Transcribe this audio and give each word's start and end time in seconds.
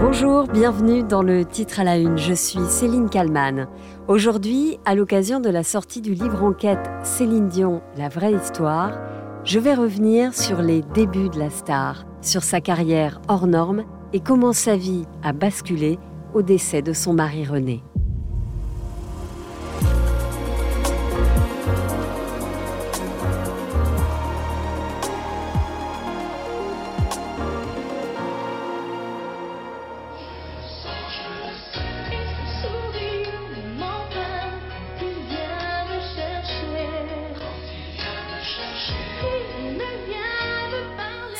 Bonjour, 0.00 0.46
bienvenue 0.46 1.02
dans 1.02 1.22
le 1.22 1.44
titre 1.44 1.80
à 1.80 1.84
la 1.84 1.98
une. 1.98 2.18
Je 2.18 2.32
suis 2.32 2.64
Céline 2.68 3.10
Kalman. 3.10 3.66
Aujourd'hui, 4.06 4.78
à 4.84 4.94
l'occasion 4.94 5.40
de 5.40 5.48
la 5.50 5.64
sortie 5.64 6.00
du 6.00 6.14
livre 6.14 6.44
enquête 6.44 6.88
Céline 7.02 7.48
Dion, 7.48 7.82
La 7.96 8.08
vraie 8.08 8.32
histoire, 8.32 8.96
je 9.42 9.58
vais 9.58 9.74
revenir 9.74 10.34
sur 10.34 10.62
les 10.62 10.82
débuts 10.94 11.30
de 11.30 11.40
la 11.40 11.50
star, 11.50 12.04
sur 12.20 12.44
sa 12.44 12.60
carrière 12.60 13.20
hors 13.26 13.48
norme 13.48 13.82
et 14.12 14.20
comment 14.20 14.52
sa 14.52 14.76
vie 14.76 15.04
a 15.24 15.32
basculé 15.32 15.98
au 16.32 16.42
décès 16.42 16.80
de 16.80 16.92
son 16.92 17.12
mari 17.12 17.44
René. 17.44 17.82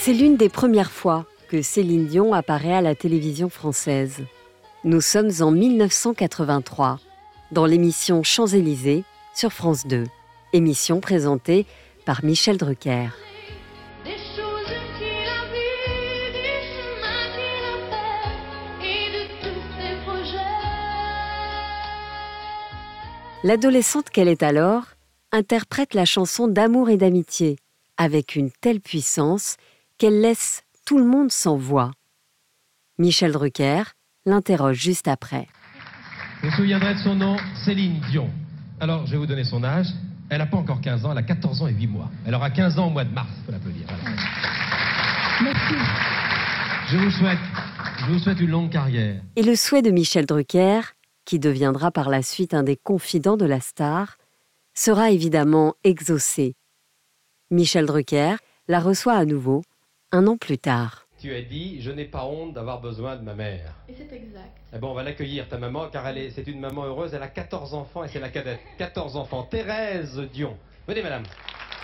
C'est 0.08 0.14
l'une 0.14 0.38
des 0.38 0.48
premières 0.48 0.90
fois 0.90 1.26
que 1.50 1.60
Céline 1.60 2.06
Dion 2.06 2.32
apparaît 2.32 2.72
à 2.72 2.80
la 2.80 2.94
télévision 2.94 3.50
française. 3.50 4.24
Nous 4.82 5.02
sommes 5.02 5.30
en 5.40 5.50
1983, 5.50 6.98
dans 7.52 7.66
l'émission 7.66 8.22
Champs-Élysées 8.22 9.04
sur 9.34 9.52
France 9.52 9.86
2, 9.86 10.04
émission 10.54 11.00
présentée 11.00 11.66
par 12.06 12.24
Michel 12.24 12.56
Drucker. 12.56 13.10
L'adolescente 23.44 24.08
qu'elle 24.08 24.28
est 24.28 24.42
alors 24.42 24.84
interprète 25.32 25.92
la 25.92 26.06
chanson 26.06 26.48
d'amour 26.48 26.88
et 26.88 26.96
d'amitié 26.96 27.58
avec 27.98 28.36
une 28.36 28.50
telle 28.50 28.80
puissance 28.80 29.56
qu'elle 29.98 30.20
laisse 30.20 30.62
tout 30.86 30.98
le 30.98 31.04
monde 31.04 31.30
sans 31.30 31.56
voix. 31.56 31.90
Michel 32.98 33.32
Drucker 33.32 33.82
l'interroge 34.24 34.76
juste 34.76 35.08
après. 35.08 35.48
Vous 36.42 36.50
vous 36.50 36.56
souviendrez 36.56 36.94
de 36.94 37.00
son 37.00 37.14
nom, 37.14 37.36
Céline 37.64 38.00
Dion. 38.10 38.30
Alors, 38.80 39.06
je 39.06 39.12
vais 39.12 39.18
vous 39.18 39.26
donner 39.26 39.44
son 39.44 39.64
âge. 39.64 39.88
Elle 40.30 40.38
n'a 40.38 40.46
pas 40.46 40.58
encore 40.58 40.80
15 40.80 41.04
ans, 41.04 41.12
elle 41.12 41.18
a 41.18 41.22
14 41.22 41.62
ans 41.62 41.66
et 41.66 41.72
8 41.72 41.86
mois. 41.86 42.10
Elle 42.26 42.34
aura 42.34 42.50
15 42.50 42.78
ans 42.78 42.88
au 42.88 42.90
mois 42.90 43.04
de 43.04 43.12
mars, 43.12 43.28
faut 43.44 43.52
l'applaudir. 43.52 43.86
Merci. 45.42 45.74
Je 46.90 46.96
vous 46.96 47.10
souhaite, 47.10 47.38
je 47.98 48.12
vous 48.12 48.18
souhaite 48.18 48.40
une 48.40 48.50
longue 48.50 48.70
carrière. 48.70 49.20
Et 49.36 49.42
le 49.42 49.56
souhait 49.56 49.82
de 49.82 49.90
Michel 49.90 50.26
Drucker, 50.26 50.80
qui 51.24 51.38
deviendra 51.38 51.90
par 51.90 52.08
la 52.08 52.22
suite 52.22 52.54
un 52.54 52.62
des 52.62 52.76
confidents 52.76 53.36
de 53.36 53.46
la 53.46 53.60
star, 53.60 54.16
sera 54.74 55.10
évidemment 55.10 55.74
exaucé. 55.82 56.54
Michel 57.50 57.86
Drucker 57.86 58.36
la 58.68 58.80
reçoit 58.80 59.14
à 59.14 59.24
nouveau 59.24 59.62
un 60.12 60.26
an 60.26 60.36
plus 60.36 60.58
tard. 60.58 61.06
Tu 61.18 61.34
as 61.34 61.42
dit, 61.42 61.80
je 61.80 61.90
n'ai 61.90 62.04
pas 62.04 62.24
honte 62.24 62.54
d'avoir 62.54 62.80
besoin 62.80 63.16
de 63.16 63.22
ma 63.22 63.34
mère. 63.34 63.74
Et 63.88 63.94
c'est 63.96 64.12
exact. 64.14 64.56
Eh 64.72 64.78
bon, 64.78 64.90
on 64.90 64.94
va 64.94 65.02
l'accueillir, 65.02 65.48
ta 65.48 65.58
maman, 65.58 65.88
car 65.88 66.06
elle 66.06 66.18
est, 66.18 66.30
c'est 66.30 66.46
une 66.46 66.60
maman 66.60 66.84
heureuse. 66.84 67.12
Elle 67.12 67.22
a 67.22 67.28
14 67.28 67.74
enfants 67.74 68.04
et 68.04 68.08
c'est 68.08 68.20
la 68.20 68.28
cadette. 68.28 68.60
14 68.78 69.16
enfants. 69.16 69.42
Thérèse 69.42 70.18
Dion. 70.32 70.56
Venez, 70.86 71.02
madame. 71.02 71.24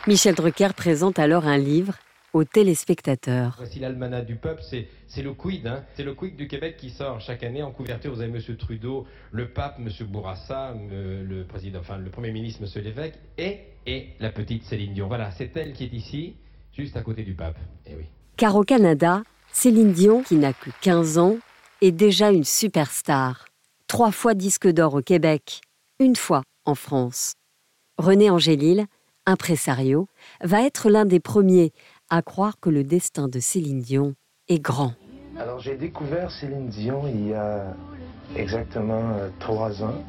Michel 0.06 0.34
Drucker 0.34 0.68
présente 0.76 1.18
alors 1.18 1.46
un 1.46 1.58
livre 1.58 1.94
aux 2.32 2.44
téléspectateurs. 2.44 3.54
Voici 3.58 3.80
l'almanach 3.80 4.24
du 4.24 4.36
peuple, 4.36 4.62
c'est, 4.68 4.88
c'est 5.06 5.22
le 5.22 5.32
Quid, 5.34 5.66
hein. 5.66 5.84
c'est 5.94 6.02
le 6.02 6.14
Quid 6.14 6.36
du 6.36 6.48
Québec 6.48 6.76
qui 6.76 6.90
sort 6.90 7.20
chaque 7.20 7.42
année 7.42 7.62
en 7.62 7.70
couverture. 7.70 8.12
Vous 8.12 8.20
avez 8.20 8.30
Monsieur 8.30 8.56
Trudeau, 8.56 9.06
le 9.32 9.48
pape, 9.48 9.78
Monsieur 9.78 10.04
Bourassa, 10.04 10.74
le 10.90 11.44
président, 11.44 11.80
enfin 11.80 11.96
le 11.96 12.10
premier 12.10 12.32
ministre, 12.32 12.62
Monsieur 12.62 12.82
l'évêque, 12.82 13.14
et, 13.38 13.60
et 13.86 14.08
la 14.20 14.30
petite 14.30 14.64
Céline 14.64 14.94
Dion. 14.94 15.08
Voilà, 15.08 15.30
c'est 15.32 15.56
elle 15.56 15.72
qui 15.72 15.84
est 15.84 15.92
ici 15.92 16.34
juste 16.76 16.96
à 16.96 17.02
côté 17.02 17.22
du 17.22 17.34
pape. 17.34 17.56
Eh 17.86 17.94
oui. 17.96 18.04
Car 18.36 18.56
au 18.56 18.64
Canada, 18.64 19.22
Céline 19.52 19.92
Dion, 19.92 20.22
qui 20.22 20.36
n'a 20.36 20.52
que 20.52 20.70
15 20.80 21.18
ans, 21.18 21.36
est 21.80 21.92
déjà 21.92 22.30
une 22.30 22.44
superstar. 22.44 23.46
Trois 23.86 24.10
fois 24.10 24.34
disque 24.34 24.68
d'or 24.68 24.94
au 24.94 25.02
Québec, 25.02 25.60
une 26.00 26.16
fois 26.16 26.42
en 26.64 26.74
France. 26.74 27.34
René 27.98 28.30
Angélil, 28.30 28.86
impresario, 29.26 30.08
va 30.42 30.62
être 30.62 30.90
l'un 30.90 31.04
des 31.04 31.20
premiers 31.20 31.72
à 32.10 32.22
croire 32.22 32.58
que 32.58 32.70
le 32.70 32.82
destin 32.82 33.28
de 33.28 33.38
Céline 33.38 33.80
Dion 33.80 34.14
est 34.48 34.58
grand. 34.58 34.94
Alors 35.38 35.60
j'ai 35.60 35.76
découvert 35.76 36.30
Céline 36.30 36.68
Dion 36.68 37.06
il 37.06 37.28
y 37.28 37.34
a 37.34 37.74
exactement 38.36 39.12
euh, 39.14 39.28
trois 39.38 39.82
ans. 39.82 40.04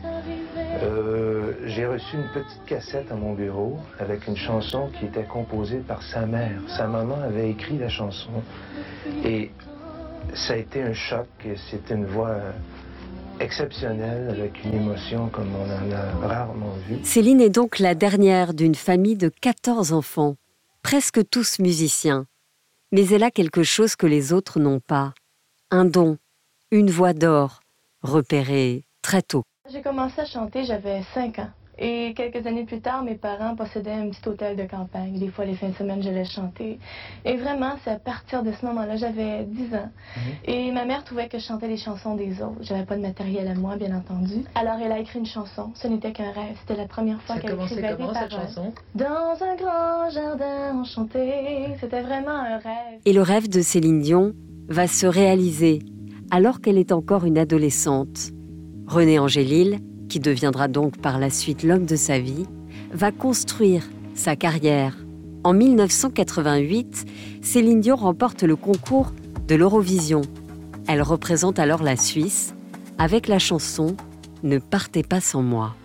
Euh, 0.84 1.54
j'ai 1.66 1.86
reçu 1.86 2.16
une 2.16 2.28
petite 2.34 2.66
cassette 2.66 3.12
à 3.12 3.16
mon 3.16 3.34
bureau 3.34 3.80
avec 4.00 4.28
une 4.28 4.36
chanson 4.36 4.90
qui 4.98 5.06
était 5.06 5.24
composée 5.24 5.80
par 5.80 6.02
sa 6.04 6.26
mère. 6.26 6.60
Sa 6.68 6.88
maman 6.88 7.22
avait 7.22 7.50
écrit 7.50 7.78
la 7.78 7.90
chanson 7.90 8.32
et 9.24 9.52
ça 10.34 10.54
a 10.54 10.58
été 10.58 10.82
un 10.82 10.94
choc. 10.94 11.28
C'est 11.70 11.90
une 11.92 12.06
voix 12.06 12.38
exceptionnelle 13.40 14.30
avec 14.30 14.64
une 14.64 14.74
émotion 14.74 15.30
comme 15.30 15.50
on 15.56 15.64
en 15.64 15.92
a 15.92 16.28
rarement 16.28 16.74
vu. 16.88 16.98
Céline 17.04 17.42
est 17.42 17.50
donc 17.50 17.80
la 17.80 17.96
dernière 17.96 18.54
d'une 18.54 18.76
famille 18.76 19.18
de 19.18 19.30
14 19.30 19.94
enfants, 19.94 20.36
presque 20.82 21.28
tous 21.30 21.60
musiciens. 21.60 22.26
Mais 22.92 23.08
elle 23.10 23.24
a 23.24 23.32
quelque 23.32 23.64
chose 23.64 23.96
que 23.96 24.08
les 24.08 24.34
autres 24.34 24.60
n'ont 24.60 24.80
pas. 24.80 25.14
Un 25.72 25.86
don, 25.86 26.18
une 26.72 26.90
voix 26.90 27.14
d'or, 27.14 27.62
repérée 28.02 28.84
très 29.02 29.22
tôt. 29.22 29.44
J'ai 29.72 29.82
commencé 29.82 30.22
à 30.22 30.26
chanter, 30.26 30.64
j'avais 30.64 31.02
5 31.16 31.40
ans. 31.40 31.50
Et 31.80 32.14
quelques 32.16 32.46
années 32.46 32.66
plus 32.66 32.82
tard, 32.82 33.04
mes 33.04 33.16
parents 33.16 33.56
possédaient 33.56 33.92
un 33.92 34.10
petit 34.10 34.30
hôtel 34.30 34.56
de 34.56 34.64
campagne. 34.64 35.18
Des 35.18 35.30
fois, 35.30 35.44
les 35.44 35.56
fins 35.56 35.70
de 35.70 35.74
semaine, 35.74 36.04
j'allais 36.04 36.24
chanter. 36.24 36.78
Et 37.26 37.36
vraiment, 37.36 37.72
c'est 37.84 37.90
à 37.90 38.00
partir 38.00 38.44
de 38.44 38.52
ce 38.52 38.64
moment-là, 38.68 38.96
j'avais 38.96 39.44
10 39.44 39.74
ans. 39.74 39.90
Mhm. 40.16 40.24
Et 40.46 40.72
ma 40.72 40.86
mère 40.86 41.04
trouvait 41.04 41.28
que 41.28 41.40
je 41.40 41.44
chantais 41.44 41.68
les 41.68 41.78
chansons 41.78 42.16
des 42.16 42.44
autres. 42.44 42.60
J'avais 42.62 42.86
pas 42.86 42.96
de 42.96 43.02
matériel 43.02 43.48
à 43.48 43.56
moi, 43.56 43.76
bien 43.76 43.94
entendu. 43.98 44.46
Alors, 44.54 44.76
elle 44.82 44.92
a 44.92 45.00
écrit 45.00 45.18
une 45.18 45.26
chanson. 45.26 45.72
Ce 45.74 45.88
n'était 45.88 46.12
qu'un 46.12 46.32
rêve. 46.32 46.56
C'était 46.62 46.80
la 46.80 46.88
première 46.88 47.20
fois 47.24 47.38
qu'elle 47.40 47.60
écrivait 47.60 47.96
comment, 47.98 48.14
des 48.14 48.20
cette 48.20 48.32
chanson? 48.32 48.72
Dans 48.94 49.36
un 49.42 49.56
grand 49.56 50.10
jardin 50.12 50.80
enchanté. 50.80 51.76
C'était 51.82 52.04
vraiment 52.04 52.30
un 52.30 52.60
rêve. 52.60 53.00
Et 53.04 53.14
le 53.14 53.24
rêve 53.24 53.50
de 53.50 53.62
Céline 53.62 54.00
Dion 54.00 54.34
va 54.70 54.86
se 54.86 55.08
réaliser 55.08 55.80
alors 56.30 56.62
qu'elle 56.62 56.78
est 56.78 56.92
encore 56.92 57.26
une 57.26 57.40
adolescente. 57.40 58.32
René 58.88 59.20
Angélil, 59.20 59.80
qui 60.10 60.20
deviendra 60.20 60.68
donc 60.68 61.02
par 61.02 61.20
la 61.20 61.30
suite 61.30 61.64
l'homme 61.64 61.86
de 61.86 61.96
sa 61.96 62.20
vie, 62.20 62.46
va 62.92 63.12
construire 63.12 63.84
sa 64.14 64.36
carrière. 64.36 64.96
En 65.44 65.54
1988, 65.54 67.06
Céline 67.42 67.82
Dion 67.82 67.96
remporte 67.96 68.44
le 68.44 68.56
concours 68.56 69.12
de 69.48 69.56
l'Eurovision. 69.56 70.22
Elle 70.88 71.02
représente 71.02 71.60
alors 71.60 71.84
la 71.84 71.98
Suisse 71.98 72.56
avec 72.98 73.28
la 73.28 73.40
chanson 73.40 73.96
Ne 74.44 74.58
partez 74.58 75.04
pas 75.04 75.22
sans 75.22 75.42
moi. 75.42 75.76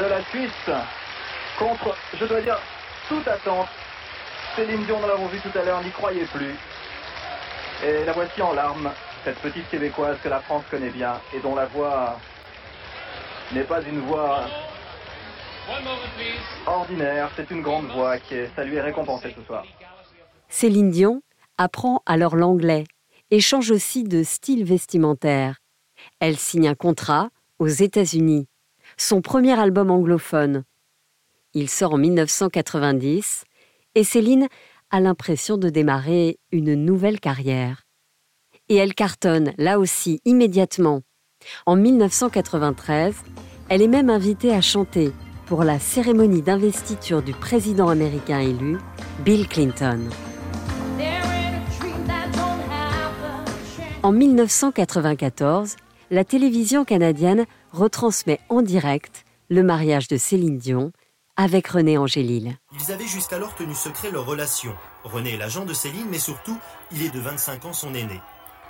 De 0.00 0.06
la 0.06 0.22
Suisse 0.24 0.70
contre, 1.58 1.94
je 2.18 2.24
dois 2.24 2.40
dire, 2.40 2.58
toute 3.08 3.26
attente. 3.28 3.68
Céline 4.56 4.84
Dion, 4.84 4.98
nous 5.00 5.06
l'avons 5.06 5.26
vu 5.26 5.38
tout 5.40 5.56
à 5.58 5.62
l'heure, 5.62 5.82
n'y 5.82 5.90
croyait 5.90 6.24
plus. 6.24 6.54
Et 7.84 8.04
la 8.04 8.12
voici 8.12 8.40
en 8.40 8.54
larmes, 8.54 8.90
cette 9.24 9.38
petite 9.38 9.68
Québécoise 9.68 10.16
que 10.22 10.28
la 10.28 10.40
France 10.40 10.64
connaît 10.70 10.90
bien 10.90 11.20
et 11.34 11.40
dont 11.40 11.54
la 11.54 11.66
voix 11.66 12.18
n'est 13.52 13.64
pas 13.64 13.82
une 13.82 14.00
voix 14.00 14.44
ordinaire, 16.66 17.30
c'est 17.36 17.50
une 17.50 17.62
grande 17.62 17.86
voix 17.90 18.18
qui 18.18 18.34
est 18.34 18.50
saluée 18.56 18.76
et 18.76 18.80
récompensée 18.80 19.34
ce 19.36 19.42
soir. 19.44 19.64
Céline 20.48 20.90
Dion 20.90 21.22
apprend 21.58 22.02
alors 22.06 22.36
l'anglais 22.36 22.84
et 23.30 23.40
change 23.40 23.70
aussi 23.70 24.04
de 24.04 24.22
style 24.22 24.64
vestimentaire. 24.64 25.56
Elle 26.20 26.38
signe 26.38 26.68
un 26.68 26.74
contrat 26.74 27.28
aux 27.58 27.68
États-Unis, 27.68 28.48
son 29.00 29.22
premier 29.22 29.58
album 29.58 29.90
anglophone. 29.90 30.64
Il 31.54 31.70
sort 31.70 31.94
en 31.94 31.98
1990 31.98 33.44
et 33.94 34.04
Céline 34.04 34.46
a 34.90 35.00
l'impression 35.00 35.56
de 35.56 35.70
démarrer 35.70 36.38
une 36.52 36.74
nouvelle 36.74 37.18
carrière. 37.18 37.86
Et 38.68 38.76
elle 38.76 38.94
cartonne, 38.94 39.52
là 39.56 39.78
aussi, 39.78 40.20
immédiatement. 40.24 41.00
En 41.64 41.76
1993, 41.76 43.14
elle 43.70 43.82
est 43.82 43.88
même 43.88 44.10
invitée 44.10 44.52
à 44.52 44.60
chanter 44.60 45.12
pour 45.46 45.64
la 45.64 45.78
cérémonie 45.78 46.42
d'investiture 46.42 47.22
du 47.22 47.32
président 47.32 47.88
américain 47.88 48.40
élu, 48.40 48.76
Bill 49.24 49.48
Clinton. 49.48 50.00
En 54.02 54.12
1994, 54.12 55.76
la 56.10 56.24
télévision 56.24 56.84
canadienne 56.84 57.46
retransmet 57.72 58.40
en 58.48 58.62
direct 58.62 59.24
le 59.48 59.62
mariage 59.62 60.08
de 60.08 60.16
Céline 60.16 60.58
Dion 60.58 60.92
avec 61.36 61.68
René 61.68 61.96
Angélil. 61.96 62.56
Ils 62.78 62.92
avaient 62.92 63.06
jusqu'alors 63.06 63.54
tenu 63.54 63.74
secret 63.74 64.10
leur 64.10 64.26
relation. 64.26 64.74
René 65.04 65.34
est 65.34 65.38
l'agent 65.38 65.64
de 65.64 65.72
Céline, 65.72 66.08
mais 66.10 66.18
surtout, 66.18 66.58
il 66.92 67.02
est 67.02 67.10
de 67.10 67.20
25 67.20 67.64
ans 67.64 67.72
son 67.72 67.94
aîné. 67.94 68.20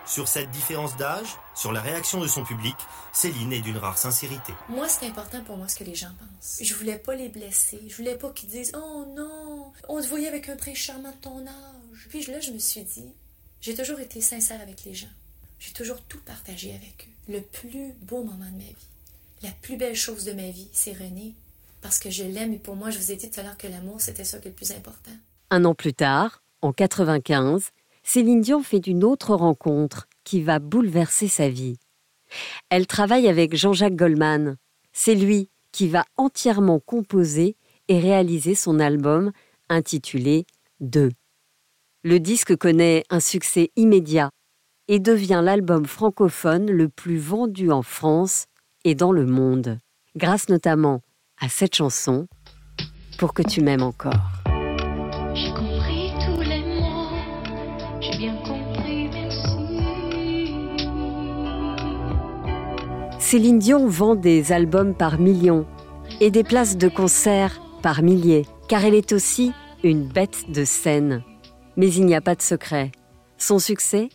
Sur 0.06 0.29
cette 0.29 0.50
différence 0.50 0.97
d'âge, 0.97 1.37
sur 1.55 1.73
la 1.73 1.81
réaction 1.81 2.20
de 2.20 2.26
son 2.26 2.44
public, 2.44 2.76
Céline 3.12 3.52
est 3.52 3.61
d'une 3.61 3.76
rare 3.76 3.99
sincérité. 3.99 4.52
Moi, 4.69 4.88
c'est 4.88 5.06
important 5.06 5.43
pour 5.44 5.56
moi 5.56 5.69
ce 5.69 5.76
que 5.76 5.85
les 5.85 5.94
gens 5.94 6.11
pensent. 6.19 6.58
Je 6.62 6.75
voulais 6.75 6.99
pas 6.99 7.14
les 7.14 7.29
blesser. 7.29 7.81
Je 7.87 7.96
voulais 7.96 8.17
pas 8.17 8.31
qu'ils 8.31 8.49
disent 8.49 8.73
Oh 8.75 9.05
non, 9.17 9.73
on 9.88 10.00
te 10.00 10.06
voyait 10.06 10.29
avec 10.29 10.49
un 10.49 10.56
prince 10.56 10.79
charmant 10.79 11.11
de 11.11 11.17
ton 11.17 11.46
âge. 11.46 12.06
Puis 12.08 12.25
là, 12.26 12.41
je 12.41 12.50
me 12.53 12.58
suis 12.58 12.82
dit 12.82 13.12
J'ai 13.61 13.75
toujours 13.75 14.00
été 14.00 14.20
sincère 14.20 14.61
avec 14.61 14.85
les 14.85 14.94
gens. 14.94 15.06
J'ai 15.58 15.73
toujours 15.73 16.00
tout 16.03 16.20
partagé 16.20 16.70
avec 16.75 17.08
eux. 17.08 17.32
Le 17.32 17.41
plus 17.43 17.93
beau 18.00 18.25
moment 18.25 18.50
de 18.50 18.56
ma 18.56 18.64
vie, 18.64 18.90
la 19.43 19.51
plus 19.63 19.77
belle 19.77 19.95
chose 19.95 20.25
de 20.25 20.33
ma 20.33 20.51
vie, 20.51 20.69
c'est 20.73 20.93
René. 20.93 21.35
Parce 21.81 21.99
que 21.99 22.11
je 22.11 22.25
l'aime 22.25 22.53
et 22.53 22.59
pour 22.59 22.77
moi, 22.77 22.91
je 22.91 22.99
vous 22.99 23.11
ai 23.11 23.17
dit 23.17 23.31
tout 23.31 23.41
à 23.41 23.43
l'heure 23.43 23.57
que 23.57 23.67
l'amour, 23.67 24.01
c'était 24.01 24.25
ça 24.25 24.39
qui 24.39 24.49
est 24.49 24.51
le 24.51 24.57
plus 24.57 24.73
important. 24.73 25.13
Un 25.51 25.65
an 25.65 25.75
plus 25.75 25.95
tard, 25.95 26.43
en 26.61 26.73
95, 26.73 27.71
Céline 28.03 28.43
Dion 28.43 28.63
fait 28.63 28.87
une 28.87 29.05
autre 29.05 29.35
rencontre 29.35 30.07
qui 30.25 30.43
va 30.43 30.59
bouleverser 30.59 31.29
sa 31.29 31.49
vie. 31.49 31.79
Elle 32.69 32.87
travaille 32.87 33.29
avec 33.29 33.57
Jean-Jacques 33.57 33.97
Goldman. 33.97 34.57
C'est 34.93 35.15
lui 35.15 35.49
qui 35.73 35.89
va 35.89 36.05
entièrement 36.17 36.81
composer 36.81 37.57
et 37.89 37.99
réaliser 37.99 38.55
son 38.55 38.79
album 38.79 39.33
intitulé 39.69 40.47
Deux. 40.81 41.11
Le 42.03 42.21
disque 42.21 42.57
connaît 42.57 43.05
un 43.11 43.21
succès 43.21 43.71
immédiat 43.77 44.31
et 44.89 44.99
devient 44.99 45.41
l'album 45.43 45.87
francophone 45.87 46.71
le 46.71 46.89
plus 46.89 47.19
vendu 47.19 47.71
en 47.71 47.83
France 47.83 48.47
et 48.85 48.94
dans 48.94 49.12
le 49.12 49.27
monde, 49.27 49.79
grâce 50.17 50.49
notamment 50.49 51.03
à 51.41 51.49
cette 51.49 51.75
chanson 51.75 52.27
Pour 53.19 53.35
que 53.35 53.43
tu 53.43 53.61
m'aimes 53.61 53.82
encore. 53.82 54.15
J'ai 55.35 55.50
compris 55.50 56.12
tous 56.25 56.41
les 56.41 56.62
mots, 56.81 57.09
j'ai 58.00 58.17
bien 58.17 58.37
compris, 58.37 59.09
merci. 59.12 59.56
Céline 63.19 63.59
Dion 63.59 63.87
vend 63.87 64.17
des 64.17 64.53
albums 64.53 64.94
par 64.94 65.19
millions 65.21 65.67
et 66.21 66.31
des 66.31 66.44
places 66.44 66.77
de 66.77 66.88
concert 66.88 67.61
par 67.82 68.03
milliers, 68.03 68.47
car 68.69 68.85
elle 68.85 68.94
est 68.94 69.12
aussi 69.12 69.53
une 69.85 70.09
bête 70.09 70.50
de 70.50 70.65
scène. 70.65 71.23
Mais 71.77 71.93
il 71.93 72.06
n'y 72.06 72.15
a 72.15 72.21
pas 72.21 72.35
de 72.35 72.43
secret. 72.43 72.93
Son 73.38 73.59
succès, 73.59 74.09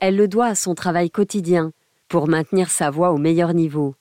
elle 0.00 0.16
le 0.16 0.28
doit 0.28 0.46
à 0.46 0.54
son 0.54 0.74
travail 0.74 1.10
quotidien 1.10 1.72
pour 2.08 2.28
maintenir 2.28 2.70
sa 2.70 2.90
voix 2.90 3.12
au 3.12 3.18
meilleur 3.18 3.54
niveau. 3.54 3.94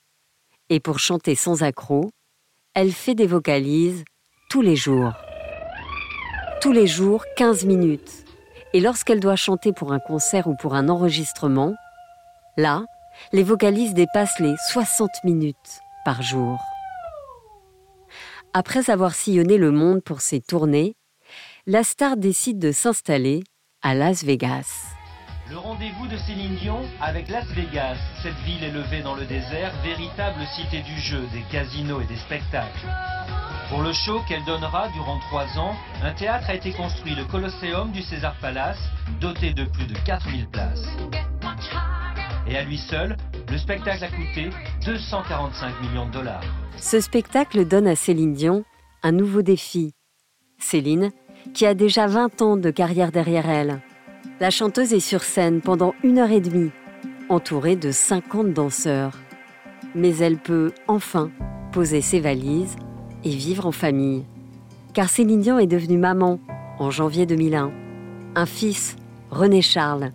Et 0.69 0.79
pour 0.79 0.97
chanter 0.97 1.35
sans 1.35 1.61
accroc, 1.61 2.09
elle 2.73 2.91
fait 2.91 3.13
des 3.13 3.27
vocalises 3.27 4.03
tous 4.49 4.63
les 4.63 4.75
jours. 4.75 5.11
Tous 6.59 6.71
les 6.71 6.87
jours, 6.87 7.23
15 7.37 7.65
minutes. 7.65 8.25
Et 8.73 8.79
lorsqu'elle 8.79 9.19
doit 9.19 9.35
chanter 9.35 9.73
pour 9.73 9.93
un 9.93 9.99
concert 9.99 10.47
ou 10.47 10.55
pour 10.55 10.73
un 10.73 10.89
enregistrement, 10.89 11.75
là, 12.57 12.83
les 13.31 13.43
vocalises 13.43 13.93
dépassent 13.93 14.39
les 14.39 14.55
60 14.71 15.09
minutes 15.23 15.81
par 16.03 16.23
jour. 16.23 16.59
Après 18.53 18.89
avoir 18.89 19.13
sillonné 19.13 19.57
le 19.57 19.69
monde 19.69 20.01
pour 20.03 20.21
ses 20.21 20.41
tournées, 20.41 20.95
la 21.67 21.83
star 21.83 22.17
décide 22.17 22.57
de 22.57 22.71
s'installer 22.71 23.43
à 23.83 23.93
Las 23.93 24.23
Vegas. 24.23 24.94
Le 25.47 25.57
rendez-vous 25.57 26.07
de 26.07 26.17
Céline 26.17 26.55
Dion 26.55 26.81
avec 26.99 27.29
Las 27.29 27.45
Vegas, 27.49 27.97
cette 28.23 28.37
ville 28.45 28.63
élevée 28.63 29.03
dans 29.03 29.13
le 29.13 29.25
désert, 29.25 29.71
véritable 29.83 30.41
cité 30.55 30.81
du 30.81 30.99
jeu, 30.99 31.21
des 31.33 31.43
casinos 31.51 32.01
et 32.01 32.05
des 32.05 32.15
spectacles. 32.17 32.87
Pour 33.69 33.83
le 33.83 33.93
show 33.93 34.21
qu'elle 34.27 34.43
donnera 34.45 34.89
durant 34.89 35.19
trois 35.19 35.45
ans, 35.59 35.75
un 36.03 36.13
théâtre 36.13 36.49
a 36.49 36.55
été 36.55 36.71
construit, 36.71 37.13
le 37.13 37.25
Colosseum 37.25 37.91
du 37.91 38.01
César 38.01 38.33
Palace, 38.41 38.79
doté 39.21 39.53
de 39.53 39.65
plus 39.65 39.85
de 39.85 39.93
4000 40.03 40.47
places. 40.47 40.87
Et 42.47 42.57
à 42.57 42.63
lui 42.63 42.79
seul, 42.79 43.15
le 43.51 43.57
spectacle 43.59 44.03
a 44.03 44.07
coûté 44.07 44.49
245 44.83 45.79
millions 45.81 46.07
de 46.07 46.11
dollars. 46.11 46.43
Ce 46.77 46.99
spectacle 46.99 47.67
donne 47.67 47.87
à 47.87 47.95
Céline 47.95 48.33
Dion 48.33 48.63
un 49.03 49.11
nouveau 49.11 49.43
défi. 49.43 49.93
Céline, 50.57 51.11
qui 51.53 51.67
a 51.67 51.75
déjà 51.75 52.07
20 52.07 52.41
ans 52.41 52.57
de 52.57 52.71
carrière 52.71 53.11
derrière 53.11 53.47
elle, 53.47 53.79
la 54.39 54.49
chanteuse 54.49 54.93
est 54.93 54.99
sur 54.99 55.23
scène 55.23 55.61
pendant 55.61 55.93
une 56.03 56.19
heure 56.19 56.31
et 56.31 56.41
demie, 56.41 56.71
entourée 57.29 57.75
de 57.75 57.91
50 57.91 58.53
danseurs. 58.53 59.17
Mais 59.93 60.17
elle 60.17 60.37
peut 60.37 60.73
enfin 60.87 61.31
poser 61.71 62.01
ses 62.01 62.19
valises 62.19 62.75
et 63.23 63.29
vivre 63.29 63.65
en 63.65 63.71
famille. 63.71 64.25
Car 64.93 65.09
Céline 65.09 65.41
Dion 65.41 65.59
est 65.59 65.67
devenue 65.67 65.97
maman 65.97 66.39
en 66.79 66.91
janvier 66.91 67.25
2001. 67.25 67.71
Un 68.35 68.45
fils, 68.45 68.97
René 69.29 69.61
Charles. 69.61 70.11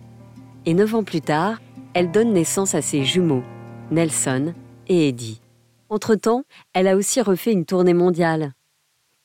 Et 0.65 0.73
neuf 0.73 0.93
ans 0.93 1.03
plus 1.03 1.21
tard, 1.21 1.59
elle 1.93 2.11
donne 2.11 2.33
naissance 2.33 2.75
à 2.75 2.81
ses 2.81 3.03
jumeaux, 3.03 3.43
Nelson 3.89 4.53
et 4.87 5.09
Eddie. 5.09 5.41
Entre-temps, 5.89 6.43
elle 6.73 6.87
a 6.87 6.95
aussi 6.95 7.21
refait 7.21 7.51
une 7.51 7.65
tournée 7.65 7.93
mondiale 7.93 8.53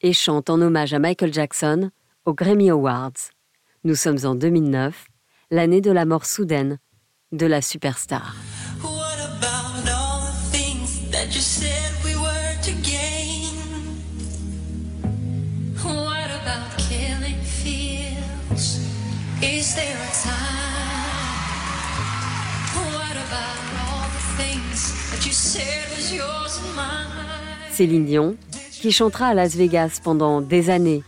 et 0.00 0.12
chante 0.12 0.50
en 0.50 0.60
hommage 0.60 0.94
à 0.94 0.98
Michael 0.98 1.32
Jackson 1.32 1.90
aux 2.24 2.34
Grammy 2.34 2.70
Awards. 2.70 3.35
Nous 3.86 3.94
sommes 3.94 4.18
en 4.24 4.34
2009, 4.34 5.06
l'année 5.52 5.80
de 5.80 5.92
la 5.92 6.04
mort 6.06 6.26
soudaine 6.26 6.80
de 7.30 7.46
la 7.46 7.62
superstar. 7.62 8.34
Céline 27.70 28.04
Dion, 28.04 28.36
qui 28.72 28.90
chantera 28.90 29.28
à 29.28 29.34
Las 29.34 29.54
Vegas 29.54 30.00
pendant 30.02 30.40
des 30.40 30.70
années, 30.70 31.04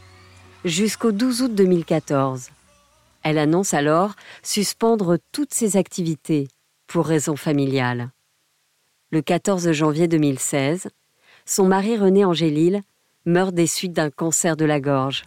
jusqu'au 0.64 1.10
12 1.10 1.42
août 1.42 1.54
2014. 1.56 2.50
Elle 3.22 3.38
annonce 3.38 3.74
alors 3.74 4.14
suspendre 4.42 5.18
toutes 5.32 5.52
ses 5.52 5.76
activités 5.76 6.48
pour 6.86 7.06
raisons 7.06 7.36
familiales. 7.36 8.10
Le 9.10 9.22
14 9.22 9.72
janvier 9.72 10.08
2016, 10.08 10.88
son 11.44 11.66
mari 11.66 11.96
René 11.96 12.24
Angélil 12.24 12.82
meurt 13.24 13.54
des 13.54 13.66
suites 13.66 13.92
d'un 13.92 14.10
cancer 14.10 14.56
de 14.56 14.64
la 14.64 14.80
gorge. 14.80 15.24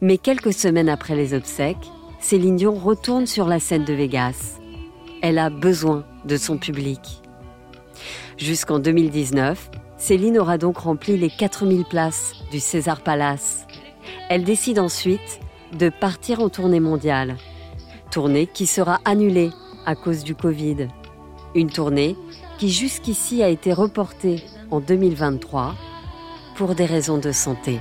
Mais 0.00 0.18
quelques 0.18 0.52
semaines 0.52 0.88
après 0.88 1.16
les 1.16 1.34
obsèques, 1.34 1.90
Céline 2.20 2.56
Dion 2.56 2.74
retourne 2.74 3.26
sur 3.26 3.46
la 3.46 3.60
scène 3.60 3.84
de 3.84 3.94
Vegas. 3.94 4.58
Elle 5.22 5.38
a 5.38 5.50
besoin 5.50 6.04
de 6.24 6.36
son 6.36 6.58
public. 6.58 7.22
Jusqu'en 8.36 8.78
2019, 8.78 9.70
Céline 9.96 10.38
aura 10.38 10.58
donc 10.58 10.78
rempli 10.78 11.16
les 11.16 11.30
4000 11.30 11.84
places 11.84 12.34
du 12.50 12.60
César 12.60 13.00
Palace. 13.00 13.66
Elle 14.28 14.44
décide 14.44 14.78
ensuite 14.78 15.40
de 15.72 15.88
partir 15.88 16.40
en 16.40 16.48
tournée 16.48 16.80
mondiale. 16.80 17.36
Tournée 18.10 18.46
qui 18.46 18.66
sera 18.66 19.00
annulée 19.04 19.50
à 19.84 19.94
cause 19.94 20.24
du 20.24 20.34
Covid. 20.34 20.88
Une 21.54 21.70
tournée 21.70 22.16
qui 22.58 22.70
jusqu'ici 22.70 23.42
a 23.42 23.48
été 23.48 23.72
reportée 23.72 24.42
en 24.70 24.80
2023 24.80 25.74
pour 26.56 26.74
des 26.74 26.86
raisons 26.86 27.18
de 27.18 27.32
santé. 27.32 27.78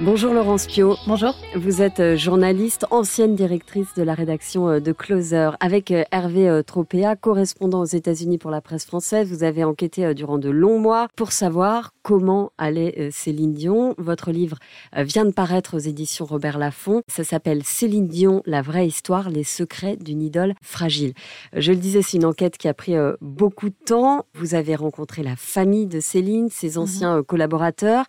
Bonjour 0.00 0.32
Laurence 0.32 0.68
Pio. 0.68 0.96
Bonjour. 1.08 1.34
Vous 1.56 1.82
êtes 1.82 1.98
euh, 1.98 2.16
journaliste, 2.16 2.86
ancienne 2.92 3.34
directrice 3.34 3.94
de 3.96 4.04
la 4.04 4.14
rédaction 4.14 4.68
euh, 4.68 4.78
de 4.78 4.92
Closer. 4.92 5.50
Avec 5.58 5.90
euh, 5.90 6.04
Hervé 6.12 6.62
Tropea, 6.64 7.16
correspondant 7.20 7.80
aux 7.80 7.84
États-Unis 7.84 8.38
pour 8.38 8.52
la 8.52 8.60
presse 8.60 8.86
française, 8.86 9.28
vous 9.28 9.42
avez 9.42 9.64
enquêté 9.64 10.14
durant 10.14 10.38
de 10.38 10.50
longs 10.50 10.78
mois 10.78 11.08
pour 11.16 11.32
savoir 11.32 11.94
comment 12.04 12.52
allait 12.58 13.10
Céline 13.10 13.52
Dion. 13.52 13.96
Votre 13.98 14.30
livre 14.30 14.58
vient 14.96 15.24
de 15.24 15.32
paraître 15.32 15.74
aux 15.74 15.80
éditions 15.80 16.24
Robert 16.24 16.58
Laffont. 16.58 17.02
Ça 17.08 17.24
s'appelle 17.24 17.64
Céline 17.64 18.06
Dion, 18.06 18.42
la 18.46 18.62
vraie 18.62 18.86
histoire, 18.86 19.28
les 19.28 19.44
secrets 19.44 19.96
d'une 19.96 20.22
idole 20.22 20.54
fragile. 20.62 21.12
Je 21.54 21.72
le 21.72 21.78
disais, 21.78 22.00
c'est 22.00 22.16
une 22.16 22.24
enquête 22.24 22.56
qui 22.56 22.68
a 22.68 22.72
pris 22.72 22.94
beaucoup 23.20 23.68
de 23.68 23.76
temps. 23.84 24.24
Vous 24.34 24.54
avez 24.54 24.74
rencontré 24.74 25.22
la 25.22 25.36
famille 25.36 25.86
de 25.86 26.00
Céline, 26.00 26.48
ses 26.48 26.70
mhm. 26.70 26.78
anciens 26.78 27.22
collaborateurs. 27.22 28.04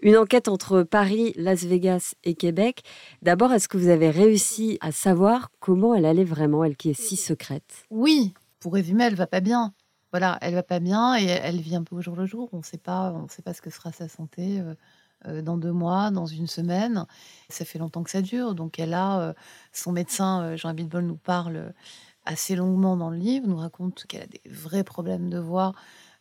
Une 0.00 0.16
enquête 0.16 0.48
entre 0.48 0.82
Paris 0.82 1.32
Las 1.42 1.64
Vegas 1.64 2.14
et 2.24 2.34
Québec. 2.34 2.82
D'abord, 3.20 3.52
est-ce 3.52 3.68
que 3.68 3.76
vous 3.76 3.88
avez 3.88 4.10
réussi 4.10 4.78
à 4.80 4.92
savoir 4.92 5.50
comment 5.60 5.94
elle 5.94 6.06
allait 6.06 6.24
vraiment, 6.24 6.64
elle 6.64 6.76
qui 6.76 6.90
est 6.90 7.00
si 7.00 7.16
secrète? 7.16 7.84
Oui, 7.90 8.32
pour 8.60 8.74
résumer, 8.74 9.04
elle 9.04 9.14
va 9.14 9.26
pas 9.26 9.40
bien. 9.40 9.74
Voilà, 10.12 10.38
elle 10.42 10.54
va 10.54 10.62
pas 10.62 10.78
bien 10.78 11.16
et 11.18 11.24
elle 11.24 11.60
vit 11.60 11.74
un 11.74 11.82
peu 11.82 11.96
au 11.96 12.02
jour 12.02 12.16
le 12.16 12.26
jour. 12.26 12.48
On 12.52 12.58
ne 12.58 12.62
sait 12.62 12.78
pas, 12.78 13.12
on 13.12 13.28
sait 13.28 13.42
pas 13.42 13.54
ce 13.54 13.62
que 13.62 13.70
sera 13.70 13.92
sa 13.92 14.08
santé 14.08 14.60
euh, 14.60 14.74
euh, 15.26 15.42
dans 15.42 15.56
deux 15.56 15.72
mois, 15.72 16.10
dans 16.10 16.26
une 16.26 16.46
semaine. 16.46 17.06
Ça 17.48 17.64
fait 17.64 17.78
longtemps 17.78 18.02
que 18.02 18.10
ça 18.10 18.20
dure. 18.20 18.54
Donc 18.54 18.78
elle 18.78 18.92
a 18.92 19.20
euh, 19.20 19.32
son 19.72 19.90
médecin 19.90 20.54
Jean 20.56 20.68
Abitbol 20.68 21.04
nous 21.04 21.16
parle 21.16 21.72
assez 22.26 22.54
longuement 22.54 22.96
dans 22.96 23.10
le 23.10 23.16
livre, 23.16 23.46
nous 23.48 23.56
raconte 23.56 24.04
qu'elle 24.06 24.22
a 24.22 24.26
des 24.26 24.42
vrais 24.48 24.84
problèmes 24.84 25.30
de 25.30 25.38
voix 25.38 25.72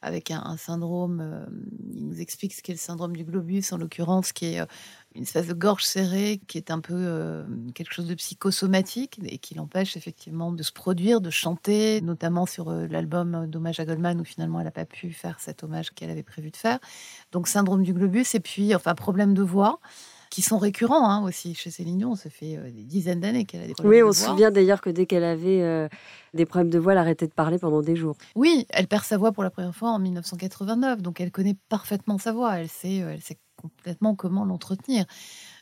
avec 0.01 0.31
un, 0.31 0.58
syndrome. 0.58 1.46
il 1.93 2.08
nous 2.08 2.22
explique 2.22 2.53
ce 2.53 2.62
qu'est 2.62 2.74
le 2.74 2.79
syndrome 2.79 3.15
du 3.15 3.24
globus, 3.24 3.72
en 3.72 3.77
l'occurrence, 3.77 4.31
qui 4.31 4.46
est 4.46 4.62
une 5.15 5.24
espèce 5.24 5.48
de 5.48 5.53
gorge 5.53 5.84
serrée 5.84 6.39
qui 6.48 6.58
est 6.58 6.72
un 6.72 6.79
peu 6.79 6.93
euh, 6.96 7.43
quelque 7.75 7.93
chose 7.93 8.08
de 8.08 8.15
psychosomatique 8.15 9.20
et 9.25 9.38
qui 9.38 9.55
l'empêche 9.55 9.98
effectivement 9.98 10.51
de 10.51 10.63
se 10.63 10.72
produire, 10.72 11.20
de 11.20 11.29
chanter, 11.29 12.01
notamment 12.01 12.46
sur 12.46 12.70
euh, 12.70 12.88
l'album 12.88 13.48
d'hommage 13.48 13.79
à 13.79 13.86
Goldman 13.86 14.22
où 14.22 14.24
finalement 14.24 14.60
elle 14.60 14.65
n'a 14.65 14.72
pas 14.72 14.86
pu 14.86 15.12
faire 15.12 15.39
cet 15.39 15.63
hommage 15.63 15.91
qu'elle 15.91 16.10
avait 16.10 16.24
prévu 16.24 16.50
de 16.50 16.58
faire. 16.58 16.79
Donc 17.31 17.48
syndrome 17.48 17.84
du 17.84 17.93
globus 17.93 18.36
et 18.36 18.39
puis 18.39 18.74
enfin 18.74 18.96
problème 18.96 19.34
de 19.34 19.43
voix 19.43 19.79
qui 20.32 20.42
sont 20.42 20.58
récurrents 20.58 21.08
hein, 21.08 21.24
aussi 21.24 21.54
chez 21.54 21.70
Céline 21.70 22.00
Dion. 22.00 22.16
Ça 22.16 22.32
fait 22.32 22.58
euh, 22.58 22.72
des 22.72 22.84
dizaines 22.84 23.20
d'années 23.20 23.46
qu'elle 23.46 23.62
a 23.62 23.68
des 23.68 23.74
problèmes 23.74 23.92
oui, 23.92 23.98
de 24.00 24.04
voix. 24.04 24.12
Oui, 24.12 24.18
on 24.18 24.20
se 24.20 24.28
souvient 24.28 24.50
d'ailleurs 24.50 24.82
que 24.82 24.90
dès 24.90 25.06
qu'elle 25.06 25.24
avait 25.24 25.88
des 26.34 26.46
problèmes 26.48 26.72
de 26.72 26.80
voix, 26.80 26.94
elle 26.94 26.98
arrêtait 26.98 27.28
de 27.28 27.34
parler 27.34 27.60
pendant 27.60 27.82
des 27.82 27.96
jours. 27.96 28.16
Oui, 28.36 28.66
elle 28.70 28.88
perd 28.88 29.04
sa 29.04 29.18
voix 29.18 29.32
pour 29.32 29.44
la 29.44 29.52
première 29.52 29.76
fois 29.76 29.92
en 29.92 30.00
1989, 30.00 31.04
donc 31.04 31.22
elle 31.22 31.32
connaît 31.32 31.58
parfaitement 31.70 32.18
sa 32.18 32.32
voix. 32.32 32.56
Elle 32.56 32.70
sait, 32.70 32.98
elle 32.98 33.22
sait 33.22 33.38
complètement 33.62 34.16
comment 34.16 34.46
l'entretenir. 34.46 35.06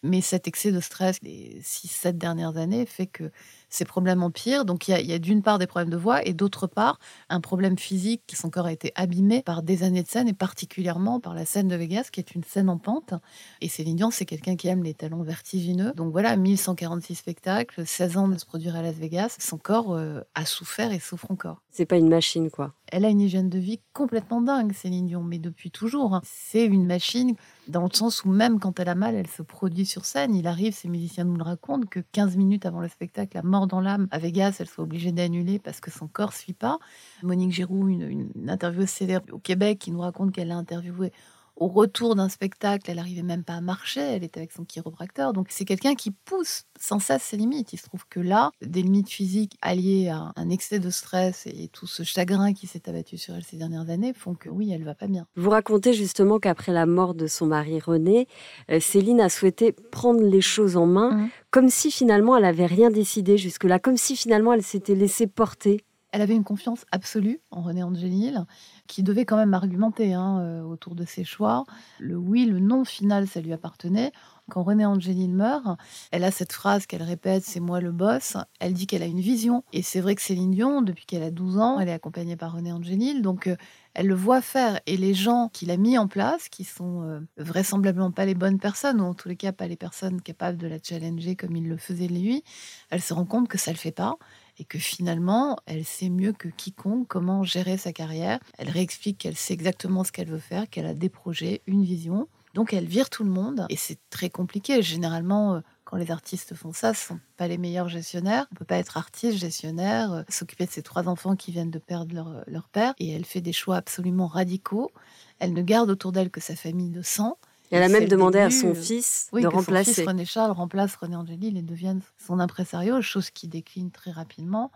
Mais 0.03 0.21
cet 0.21 0.47
excès 0.47 0.71
de 0.71 0.79
stress 0.79 1.17
les 1.21 1.59
6-7 1.61 2.13
dernières 2.13 2.57
années 2.57 2.85
fait 2.85 3.07
que 3.07 3.31
ces 3.69 3.85
problèmes 3.85 4.23
empirent. 4.23 4.65
Donc 4.65 4.87
il 4.87 5.05
y 5.05 5.13
a, 5.13 5.19
d'une 5.19 5.41
part 5.41 5.59
des 5.59 5.67
problèmes 5.67 5.89
de 5.89 5.97
voix 5.97 6.25
et 6.25 6.33
d'autre 6.33 6.67
part 6.67 6.99
un 7.29 7.41
problème 7.41 7.77
physique 7.77 8.23
qui 8.27 8.35
son 8.35 8.49
corps 8.49 8.65
a 8.65 8.71
été 8.71 8.91
abîmé 8.95 9.41
par 9.43 9.63
des 9.63 9.83
années 9.83 10.03
de 10.03 10.07
scène 10.07 10.27
et 10.27 10.33
particulièrement 10.33 11.19
par 11.19 11.33
la 11.33 11.45
scène 11.45 11.67
de 11.67 11.75
Vegas 11.75 12.09
qui 12.11 12.19
est 12.19 12.35
une 12.35 12.43
scène 12.43 12.69
en 12.69 12.77
pente. 12.77 13.13
Et 13.61 13.69
Céline 13.69 13.95
Dion, 13.95 14.11
c'est 14.11 14.25
quelqu'un 14.25 14.55
qui 14.55 14.67
aime 14.67 14.83
les 14.83 14.93
talons 14.93 15.23
vertigineux. 15.23 15.93
Donc 15.95 16.11
voilà, 16.11 16.35
1146 16.35 17.15
spectacles, 17.15 17.85
16 17.85 18.17
ans 18.17 18.27
de 18.27 18.37
se 18.37 18.45
produire 18.45 18.75
à 18.75 18.81
Las 18.81 18.95
Vegas. 18.95 19.35
Son 19.39 19.57
corps 19.57 19.93
euh, 19.93 20.21
a 20.35 20.45
souffert 20.45 20.91
et 20.91 20.99
souffre 20.99 21.31
encore. 21.31 21.61
C'est 21.71 21.85
pas 21.85 21.97
une 21.97 22.09
machine 22.09 22.49
quoi. 22.49 22.73
Elle 22.91 23.05
a 23.05 23.09
une 23.09 23.21
hygiène 23.21 23.49
de 23.49 23.59
vie 23.59 23.79
complètement 23.93 24.41
dingue, 24.41 24.73
Céline 24.73 25.05
Dion, 25.05 25.21
mais 25.21 25.37
depuis 25.37 25.69
toujours. 25.69 26.15
Hein. 26.15 26.21
C'est 26.23 26.65
une 26.65 26.85
machine 26.85 27.35
dans 27.67 27.83
le 27.83 27.89
sens 27.93 28.23
où 28.25 28.29
même 28.29 28.59
quand 28.59 28.79
elle 28.79 28.89
a 28.89 28.95
mal, 28.95 29.15
elle 29.15 29.27
se 29.27 29.43
produit 29.43 29.85
sur 29.85 30.05
scène. 30.05 30.33
Il 30.35 30.47
arrive, 30.47 30.73
ces 30.73 30.87
musiciens 30.87 31.23
nous 31.23 31.35
le 31.35 31.43
racontent, 31.43 31.85
que 31.85 31.99
15 31.99 32.35
minutes 32.35 32.65
avant 32.65 32.81
le 32.81 32.87
spectacle, 32.87 33.35
la 33.35 33.43
mort 33.43 33.58
dans 33.67 33.81
l'âme, 33.81 34.07
à 34.11 34.19
Vegas, 34.19 34.57
elle 34.59 34.67
soit 34.67 34.83
obligée 34.83 35.11
d'annuler 35.11 35.59
parce 35.59 35.79
que 35.79 35.91
son 35.91 36.07
corps 36.07 36.33
suit 36.33 36.53
pas. 36.53 36.79
Monique 37.23 37.51
Giroux, 37.51 37.87
une, 37.87 38.31
une 38.35 38.49
intervieweuse 38.49 38.89
célèbre 38.89 39.33
au 39.33 39.39
Québec, 39.39 39.79
qui 39.79 39.91
nous 39.91 40.01
raconte 40.01 40.33
qu'elle 40.33 40.51
a 40.51 40.57
interviewé 40.57 41.11
au 41.59 41.67
retour 41.67 42.15
d'un 42.15 42.29
spectacle, 42.29 42.89
elle 42.89 42.97
n'arrivait 42.97 43.21
même 43.21 43.43
pas 43.43 43.53
à 43.53 43.61
marcher, 43.61 43.99
elle 43.99 44.23
était 44.23 44.39
avec 44.39 44.51
son 44.51 44.63
chiropracteur. 44.63 45.33
Donc 45.33 45.47
c'est 45.49 45.65
quelqu'un 45.65 45.93
qui 45.93 46.11
pousse 46.11 46.63
sans 46.79 46.99
cesse 46.99 47.21
ses 47.21 47.37
limites. 47.37 47.73
Il 47.73 47.77
se 47.77 47.83
trouve 47.83 48.05
que 48.09 48.19
là, 48.19 48.51
des 48.61 48.81
limites 48.81 49.09
physiques 49.09 49.57
alliées 49.61 50.09
à 50.09 50.31
un 50.35 50.49
excès 50.49 50.79
de 50.79 50.89
stress 50.89 51.45
et 51.47 51.67
tout 51.67 51.85
ce 51.85 52.03
chagrin 52.03 52.53
qui 52.53 52.65
s'est 52.65 52.89
abattu 52.89 53.17
sur 53.17 53.35
elle 53.35 53.43
ces 53.43 53.57
dernières 53.57 53.89
années 53.89 54.13
font 54.13 54.35
que 54.35 54.49
oui, 54.49 54.71
elle 54.71 54.83
va 54.83 54.95
pas 54.95 55.07
bien. 55.07 55.27
Vous 55.35 55.49
racontez 55.49 55.93
justement 55.93 56.39
qu'après 56.39 56.71
la 56.71 56.85
mort 56.85 57.13
de 57.13 57.27
son 57.27 57.45
mari 57.45 57.79
René, 57.79 58.27
euh, 58.71 58.79
Céline 58.79 59.21
a 59.21 59.29
souhaité 59.29 59.73
prendre 59.73 60.21
les 60.21 60.41
choses 60.41 60.77
en 60.77 60.85
main, 60.85 61.11
mmh. 61.11 61.29
comme 61.51 61.69
si 61.69 61.91
finalement 61.91 62.37
elle 62.37 62.45
avait 62.45 62.65
rien 62.65 62.89
décidé 62.89 63.37
jusque-là, 63.37 63.79
comme 63.79 63.97
si 63.97 64.15
finalement 64.15 64.53
elle 64.53 64.63
s'était 64.63 64.95
laissée 64.95 65.27
porter. 65.27 65.83
Elle 66.11 66.21
avait 66.21 66.35
une 66.35 66.43
confiance 66.43 66.85
absolue 66.91 67.39
en 67.51 67.61
René 67.61 67.83
Angélil 67.83 68.45
qui 68.87 69.03
devait 69.03 69.25
quand 69.25 69.37
même 69.37 69.53
argumenter 69.53 70.13
hein, 70.13 70.39
euh, 70.39 70.63
autour 70.63 70.95
de 70.95 71.05
ses 71.05 71.23
choix. 71.23 71.65
Le 71.99 72.17
oui, 72.17 72.45
le 72.45 72.59
non 72.59 72.83
final, 72.83 73.27
ça 73.27 73.41
lui 73.41 73.53
appartenait. 73.53 74.11
Quand 74.49 74.63
René 74.63 74.85
Angéline 74.85 75.35
meurt, 75.35 75.77
elle 76.11 76.23
a 76.23 76.31
cette 76.31 76.53
phrase 76.53 76.87
qu'elle 76.87 77.03
répète 77.03 77.43
c'est 77.43 77.59
moi 77.59 77.79
le 77.79 77.91
boss. 77.91 78.37
Elle 78.59 78.73
dit 78.73 78.87
qu'elle 78.87 79.03
a 79.03 79.05
une 79.05 79.19
vision. 79.19 79.63
Et 79.73 79.83
c'est 79.83 80.01
vrai 80.01 80.15
que 80.15 80.21
Céline 80.23 80.49
Dion, 80.49 80.81
depuis 80.81 81.05
qu'elle 81.05 81.21
a 81.21 81.29
12 81.29 81.59
ans, 81.59 81.79
elle 81.79 81.89
est 81.89 81.93
accompagnée 81.93 82.35
par 82.35 82.53
René 82.53 82.71
Angéline. 82.71 83.21
Donc 83.21 83.45
euh, 83.45 83.55
elle 83.93 84.07
le 84.07 84.15
voit 84.15 84.41
faire. 84.41 84.79
Et 84.87 84.97
les 84.97 85.13
gens 85.13 85.49
qu'il 85.53 85.69
a 85.69 85.77
mis 85.77 85.99
en 85.99 86.07
place, 86.07 86.49
qui 86.49 86.63
sont 86.63 87.03
euh, 87.03 87.19
vraisemblablement 87.37 88.11
pas 88.11 88.25
les 88.25 88.33
bonnes 88.33 88.59
personnes, 88.59 88.99
ou 88.99 89.05
en 89.05 89.13
tous 89.13 89.29
les 89.29 89.35
cas 89.35 89.51
pas 89.51 89.67
les 89.67 89.75
personnes 89.75 90.21
capables 90.21 90.57
de 90.57 90.67
la 90.67 90.77
challenger 90.81 91.35
comme 91.35 91.55
il 91.55 91.69
le 91.69 91.77
faisait 91.77 92.07
lui, 92.07 92.43
elle 92.89 93.01
se 93.01 93.13
rend 93.13 93.25
compte 93.25 93.47
que 93.47 93.59
ça 93.59 93.71
le 93.71 93.77
fait 93.77 93.91
pas 93.91 94.17
et 94.59 94.65
que 94.65 94.77
finalement, 94.77 95.57
elle 95.65 95.85
sait 95.85 96.09
mieux 96.09 96.33
que 96.33 96.49
quiconque 96.49 97.07
comment 97.07 97.43
gérer 97.43 97.77
sa 97.77 97.93
carrière. 97.93 98.39
Elle 98.57 98.69
réexplique 98.69 99.17
qu'elle 99.17 99.37
sait 99.37 99.53
exactement 99.53 100.03
ce 100.03 100.11
qu'elle 100.11 100.29
veut 100.29 100.37
faire, 100.37 100.69
qu'elle 100.69 100.85
a 100.85 100.93
des 100.93 101.09
projets, 101.09 101.61
une 101.65 101.83
vision. 101.83 102.27
Donc 102.53 102.73
elle 102.73 102.85
vire 102.85 103.09
tout 103.09 103.23
le 103.23 103.29
monde 103.29 103.65
et 103.69 103.75
c'est 103.75 103.99
très 104.09 104.29
compliqué. 104.29 104.81
Généralement, 104.81 105.55
euh, 105.55 105.59
quand 105.85 105.97
les 105.97 106.11
artistes 106.11 106.55
font 106.55 106.73
ça, 106.73 106.93
ce 106.93 107.07
sont 107.07 107.19
pas 107.37 107.47
les 107.47 107.57
meilleurs 107.57 107.89
gestionnaires. 107.89 108.47
On 108.51 108.55
peut 108.55 108.65
pas 108.65 108.77
être 108.77 108.97
artiste, 108.97 109.37
gestionnaire, 109.37 110.11
euh, 110.11 110.23
s'occuper 110.29 110.65
de 110.65 110.71
ses 110.71 110.81
trois 110.81 111.07
enfants 111.07 111.35
qui 111.35 111.51
viennent 111.51 111.71
de 111.71 111.79
perdre 111.79 112.13
leur, 112.13 112.27
euh, 112.27 112.41
leur 112.47 112.67
père. 112.67 112.93
Et 112.99 113.11
elle 113.11 113.25
fait 113.25 113.41
des 113.41 113.53
choix 113.53 113.77
absolument 113.77 114.27
radicaux. 114.27 114.91
Elle 115.37 115.53
ne 115.53 115.61
garde 115.61 115.89
autour 115.89 116.11
d'elle 116.11 116.31
que 116.31 116.41
sa 116.41 116.55
famille 116.55 116.89
de 116.89 117.01
sang 117.01 117.37
elle 117.71 117.83
a 117.83 117.89
même 117.89 118.07
demandé 118.07 118.39
à 118.39 118.49
son 118.49 118.73
fils 118.73 119.29
de 119.33 119.45
remplacer. 119.47 119.93
Son 119.93 120.01
fils 120.01 120.07
René 120.07 120.25
Charles 120.25 120.51
remplace 120.51 120.95
René 120.95 121.15
Angélil 121.15 121.57
et 121.57 121.61
devienne 121.61 122.01
son 122.17 122.39
impresario, 122.39 123.01
chose 123.01 123.29
qui 123.29 123.47
décline 123.47 123.91
très 123.91 124.11
rapidement. 124.11 124.71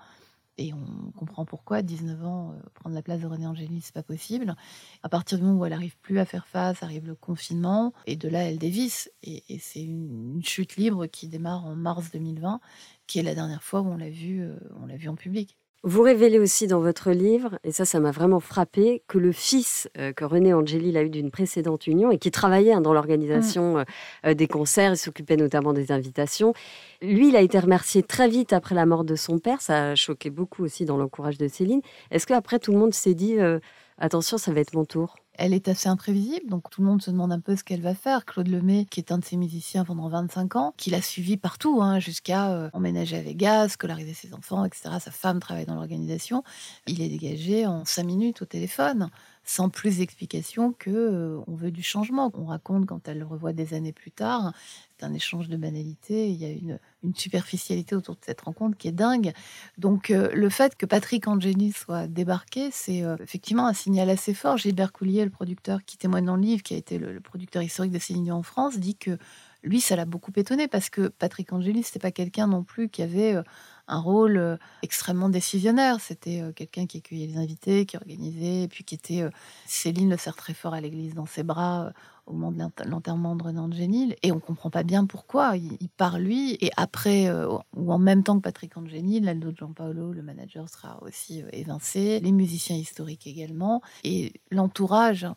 Et 0.59 0.71
on 0.73 1.11
comprend 1.17 1.45
pourquoi, 1.45 1.81
19 1.81 2.25
ans, 2.25 2.51
euh, 2.51 2.61
prendre 2.75 2.95
la 2.95 3.01
place 3.01 3.21
de 3.21 3.25
René 3.25 3.47
Angélil, 3.47 3.81
c'est 3.81 3.93
pas 3.93 4.03
possible. 4.03 4.55
À 5.01 5.09
partir 5.09 5.39
du 5.39 5.43
moment 5.43 5.59
où 5.59 5.65
elle 5.65 5.73
arrive 5.73 5.97
plus 5.97 6.19
à 6.19 6.25
faire 6.25 6.45
face, 6.45 6.83
arrive 6.83 7.07
le 7.07 7.15
confinement, 7.15 7.91
et 8.05 8.15
de 8.15 8.29
là, 8.29 8.43
elle 8.43 8.59
dévisse. 8.59 9.11
Et, 9.23 9.41
c'est 9.59 9.81
une, 9.81 10.41
chute 10.43 10.75
libre 10.75 11.07
qui 11.07 11.27
démarre 11.27 11.65
en 11.65 11.75
mars 11.75 12.11
2020, 12.11 12.59
qui 13.07 13.17
est 13.17 13.23
la 13.23 13.33
dernière 13.33 13.63
fois 13.63 13.81
où 13.81 13.87
on 13.87 13.97
l'a 13.97 14.09
vu, 14.09 14.43
euh, 14.43 14.55
on 14.79 14.85
l'a 14.85 14.95
vu 14.95 15.09
en 15.09 15.15
public. 15.15 15.57
Vous 15.85 16.01
révélez 16.01 16.39
aussi 16.39 16.65
dans 16.65 16.79
votre 16.79 17.11
livre, 17.11 17.59
et 17.65 17.73
ça, 17.73 17.83
ça 17.83 17.99
m'a 17.99 18.11
vraiment 18.11 18.39
frappé, 18.39 19.03
que 19.09 19.17
le 19.17 19.33
fils 19.33 19.89
euh, 19.97 20.13
que 20.13 20.23
René 20.23 20.53
Angélil 20.53 20.95
a 20.95 21.03
eu 21.03 21.09
d'une 21.09 21.29
précédente 21.29 21.87
union 21.87 22.09
et 22.09 22.17
qui 22.17 22.31
travaillait 22.31 22.71
hein, 22.71 22.79
dans 22.79 22.93
l'organisation 22.93 23.73
mm. 23.73 23.77
euh, 23.77 23.83
euh, 24.27 24.33
des 24.33 24.47
concerts, 24.47 24.93
il 24.93 24.97
s'occupait 24.97 25.35
notamment 25.35 25.73
des 25.73 25.91
invitations. 25.91 26.53
Lui, 27.01 27.27
il 27.27 27.35
a 27.35 27.41
été 27.41 27.59
remercié 27.59 28.01
très 28.01 28.29
vite 28.29 28.53
après 28.53 28.75
la 28.75 28.85
mort 28.85 29.03
de 29.03 29.15
son 29.15 29.39
père. 29.39 29.61
Ça 29.61 29.89
a 29.89 29.95
choqué 29.95 30.29
beaucoup 30.29 30.63
aussi 30.63 30.85
dans 30.85 30.95
l'encourage 30.95 31.37
de 31.37 31.49
Céline. 31.49 31.81
Est-ce 32.11 32.27
qu'après, 32.27 32.59
tout 32.59 32.71
le 32.71 32.77
monde 32.77 32.93
s'est 32.93 33.13
dit 33.13 33.35
attention, 33.97 34.37
ça 34.37 34.53
va 34.53 34.61
être 34.61 34.73
mon 34.73 34.85
tour 34.85 35.15
elle 35.35 35.53
est 35.53 35.67
assez 35.67 35.89
imprévisible, 35.89 36.49
donc 36.49 36.69
tout 36.69 36.81
le 36.81 36.87
monde 36.87 37.01
se 37.01 37.11
demande 37.11 37.31
un 37.31 37.39
peu 37.39 37.55
ce 37.55 37.63
qu'elle 37.63 37.81
va 37.81 37.95
faire. 37.95 38.25
Claude 38.25 38.47
Lemay, 38.47 38.85
qui 38.85 38.99
est 38.99 39.11
un 39.11 39.17
de 39.17 39.25
ses 39.25 39.37
musiciens 39.37 39.83
pendant 39.83 40.07
25 40.07 40.55
ans, 40.55 40.73
qui 40.77 40.89
l'a 40.89 41.01
suivi 41.01 41.37
partout, 41.37 41.81
hein, 41.81 41.99
jusqu'à 41.99 42.51
euh, 42.51 42.69
emménager 42.73 43.17
à 43.17 43.21
Vegas, 43.21 43.69
scolariser 43.69 44.13
ses 44.13 44.33
enfants, 44.33 44.65
etc. 44.65 44.89
Sa 44.99 45.11
femme 45.11 45.39
travaille 45.39 45.65
dans 45.65 45.75
l'organisation. 45.75 46.43
Il 46.87 47.01
est 47.01 47.09
dégagé 47.09 47.65
en 47.65 47.85
5 47.85 48.03
minutes 48.03 48.41
au 48.41 48.45
téléphone 48.45 49.09
sans 49.43 49.69
plus 49.69 49.97
d'explication 49.97 50.73
que 50.73 50.89
euh, 50.89 51.41
on 51.47 51.55
veut 51.55 51.71
du 51.71 51.83
changement. 51.83 52.31
On 52.33 52.45
raconte 52.45 52.85
quand 52.85 53.07
elle 53.07 53.19
le 53.19 53.25
revoit 53.25 53.53
des 53.53 53.73
années 53.73 53.91
plus 53.91 54.11
tard, 54.11 54.53
c'est 54.97 55.05
un 55.05 55.13
échange 55.13 55.49
de 55.49 55.57
banalités, 55.57 56.29
il 56.29 56.35
y 56.35 56.45
a 56.45 56.49
une, 56.49 56.79
superficialité 57.15 57.95
autour 57.95 58.15
de 58.15 58.21
cette 58.25 58.39
rencontre 58.39 58.77
qui 58.77 58.87
est 58.87 58.93
dingue. 58.93 59.33
Donc 59.77 60.09
euh, 60.09 60.29
le 60.33 60.49
fait 60.49 60.77
que 60.77 60.85
Patrick 60.85 61.27
Angeli 61.27 61.73
soit 61.73 62.07
débarqué, 62.07 62.69
c'est 62.71 63.03
euh, 63.03 63.17
effectivement 63.21 63.67
un 63.67 63.73
signal 63.73 64.09
assez 64.09 64.33
fort. 64.33 64.57
Gilbert 64.57 64.93
Coulier, 64.93 65.25
le 65.25 65.29
producteur 65.29 65.83
qui 65.83 65.97
témoigne 65.97 66.25
dans 66.25 66.37
le 66.37 66.41
livre, 66.41 66.63
qui 66.63 66.73
a 66.73 66.77
été 66.77 66.97
le, 66.97 67.19
producteur 67.19 67.61
historique 67.61 67.91
de 67.91 67.99
Céline 67.99 68.31
en 68.31 68.43
France, 68.43 68.77
dit 68.79 68.95
que 68.95 69.17
lui, 69.63 69.81
ça 69.81 69.97
l'a 69.97 70.05
beaucoup 70.05 70.31
étonné 70.37 70.69
parce 70.69 70.89
que 70.89 71.09
Patrick 71.09 71.51
Angeli, 71.51 71.83
c'était 71.83 71.99
pas 71.99 72.11
quelqu'un 72.11 72.47
non 72.47 72.63
plus 72.63 72.87
qui 72.87 73.01
avait 73.01 73.35
un 73.87 73.99
rôle 73.99 74.37
euh, 74.37 74.57
extrêmement 74.81 75.29
décisionnaire. 75.29 75.99
C'était 75.99 76.41
euh, 76.41 76.51
quelqu'un 76.51 76.85
qui 76.85 76.97
accueillait 76.97 77.27
les 77.27 77.37
invités, 77.37 77.85
qui 77.85 77.97
organisait, 77.97 78.63
et 78.63 78.67
puis 78.67 78.83
qui 78.83 78.95
était. 78.95 79.21
Euh, 79.21 79.29
Céline 79.65 80.09
le 80.09 80.17
sert 80.17 80.35
très 80.35 80.53
fort 80.53 80.73
à 80.73 80.81
l'église 80.81 81.13
dans 81.13 81.25
ses 81.25 81.43
bras 81.43 81.91
au 82.25 82.33
moment 82.33 82.71
de 82.77 82.89
l'enterrement 82.89 83.35
de 83.35 83.43
René 83.43 83.59
Angénil, 83.59 84.15
et 84.23 84.31
on 84.31 84.39
comprend 84.39 84.69
pas 84.69 84.83
bien 84.83 85.05
pourquoi. 85.05 85.57
Il, 85.57 85.89
part 85.89 86.19
lui, 86.19 86.57
et 86.61 86.71
après, 86.77 87.29
ou 87.75 87.91
en 87.91 87.99
même 87.99 88.23
temps 88.23 88.37
que 88.37 88.43
Patrick 88.43 88.77
Angénil, 88.77 89.25
l'Aldo 89.25 89.51
Giampaolo, 89.53 90.13
le 90.13 90.21
manager, 90.21 90.69
sera 90.69 91.03
aussi 91.03 91.43
évincé, 91.51 92.21
les 92.21 92.31
musiciens 92.31 92.77
historiques 92.77 93.27
également, 93.27 93.81
et 94.05 94.31
l'entourage 94.51 95.27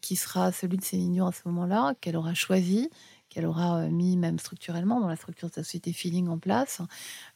qui 0.00 0.16
sera 0.16 0.52
celui 0.52 0.78
de 0.78 0.82
Céline 0.82 1.12
Dion 1.12 1.26
à 1.26 1.32
ce 1.32 1.42
moment-là, 1.46 1.94
qu'elle 2.00 2.16
aura 2.16 2.32
choisi, 2.32 2.88
qu'elle 3.32 3.46
aura 3.46 3.78
euh, 3.78 3.90
mis 3.90 4.16
même 4.16 4.38
structurellement 4.38 5.00
dans 5.00 5.08
la 5.08 5.16
structure 5.16 5.48
de 5.48 5.54
sa 5.54 5.62
société 5.62 5.92
Feeling 5.92 6.28
en 6.28 6.38
place, 6.38 6.80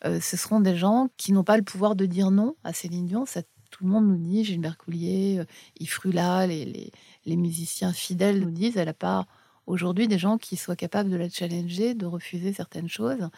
ce 0.05 0.37
seront 0.37 0.61
des 0.61 0.77
gens 0.77 1.09
qui 1.17 1.33
n'ont 1.33 1.45
pas 1.45 1.57
le 1.57 1.63
pouvoir 1.63 1.97
de 1.97 2.07
dire 2.07 2.31
non 2.31 2.55
à 2.65 2.73
Céline 2.73 3.07
Dion. 3.07 3.27
Cette 3.27 3.49
tout 3.71 3.85
le 3.85 3.91
monde 3.91 4.07
nous 4.07 4.17
dit, 4.17 4.45
Gilbert 4.45 4.79
Coulier, 4.79 5.43
Yves 5.81 5.91
Frula, 5.91 6.47
les, 6.47 6.93
les 7.27 7.37
musiciens 7.37 7.93
fidèles 7.93 8.41
nous 8.41 8.51
disent, 8.51 8.77
elle 8.77 8.87
n'a 8.87 8.95
pas 8.95 9.27
aujourd'hui 9.67 10.09
des 10.09 10.19
gens 10.19 10.39
qui 10.39 10.57
soient 10.57 10.77
capables 10.77 11.11
de 11.11 11.17
la 11.17 11.29
challenger, 11.29 11.95
de 11.95 12.07
refuser 12.07 12.53
certaines 12.53 12.89
choses. 12.89 13.29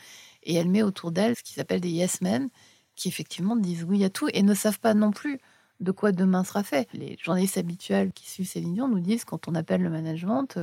Et 0.42 0.54
elle 0.54 0.68
met 0.68 0.82
autour 0.82 1.10
d'elle 1.10 1.36
ce 1.36 1.42
qui 1.42 1.54
s'appelle 1.54 1.80
des 1.80 1.90
yes 1.90 2.20
men, 2.20 2.48
qui 2.94 3.08
effectivement 3.08 3.56
disent 3.56 3.84
oui 3.84 4.04
à 4.04 4.10
tout 4.10 4.28
et 4.32 4.42
ne 4.42 4.54
savent 4.54 4.80
pas 4.80 4.94
non 4.94 5.10
plus 5.10 5.38
de 5.80 5.92
quoi 5.92 6.12
demain 6.12 6.44
sera 6.44 6.62
fait. 6.62 6.88
Les 6.92 7.16
journalistes 7.22 7.58
habituels 7.58 8.12
qui 8.12 8.28
suivent 8.28 8.48
Céline 8.48 8.74
Dion 8.74 8.88
nous 8.88 9.00
disent 9.00 9.24
quand 9.24 9.48
on 9.48 9.54
appelle 9.54 9.82
le 9.82 9.90
management, 9.90 10.58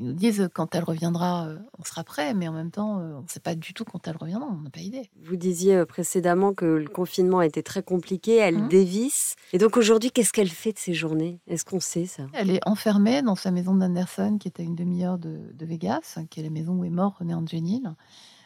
ils 0.00 0.06
nous 0.06 0.12
disent 0.14 0.48
quand 0.54 0.74
elle 0.74 0.84
reviendra, 0.84 1.46
euh, 1.46 1.58
on 1.78 1.84
sera 1.84 2.04
prêt, 2.04 2.32
mais 2.32 2.48
en 2.48 2.52
même 2.52 2.70
temps, 2.70 3.00
euh, 3.00 3.12
on 3.18 3.22
ne 3.22 3.28
sait 3.28 3.38
pas 3.38 3.54
du 3.54 3.74
tout 3.74 3.84
quand 3.84 4.08
elle 4.08 4.16
reviendra, 4.16 4.48
on 4.50 4.62
n'a 4.62 4.70
pas 4.70 4.80
idée. 4.80 5.10
Vous 5.22 5.36
disiez 5.36 5.76
euh, 5.76 5.84
précédemment 5.84 6.54
que 6.54 6.64
le 6.64 6.88
confinement 6.88 7.42
était 7.42 7.62
très 7.62 7.82
compliqué, 7.82 8.36
elle 8.36 8.62
mmh. 8.62 8.68
dévisse. 8.68 9.36
Et 9.52 9.58
donc 9.58 9.76
aujourd'hui, 9.76 10.10
qu'est-ce 10.10 10.32
qu'elle 10.32 10.48
fait 10.48 10.72
de 10.72 10.78
ces 10.78 10.94
journées? 10.94 11.38
Est-ce 11.46 11.66
qu'on 11.66 11.80
sait 11.80 12.06
ça? 12.06 12.22
Elle 12.32 12.50
est 12.50 12.66
enfermée 12.66 13.20
dans 13.20 13.34
sa 13.34 13.50
maison 13.50 13.74
d'Anderson, 13.74 14.38
qui 14.40 14.48
est 14.48 14.58
à 14.58 14.62
une 14.62 14.74
demi-heure 14.74 15.18
de, 15.18 15.38
Vegas, 15.60 16.18
qui 16.30 16.40
est 16.40 16.42
la 16.42 16.50
maison 16.50 16.72
où 16.72 16.84
est 16.84 16.90
mort 16.90 17.16
René 17.18 17.34
Angelil 17.34 17.94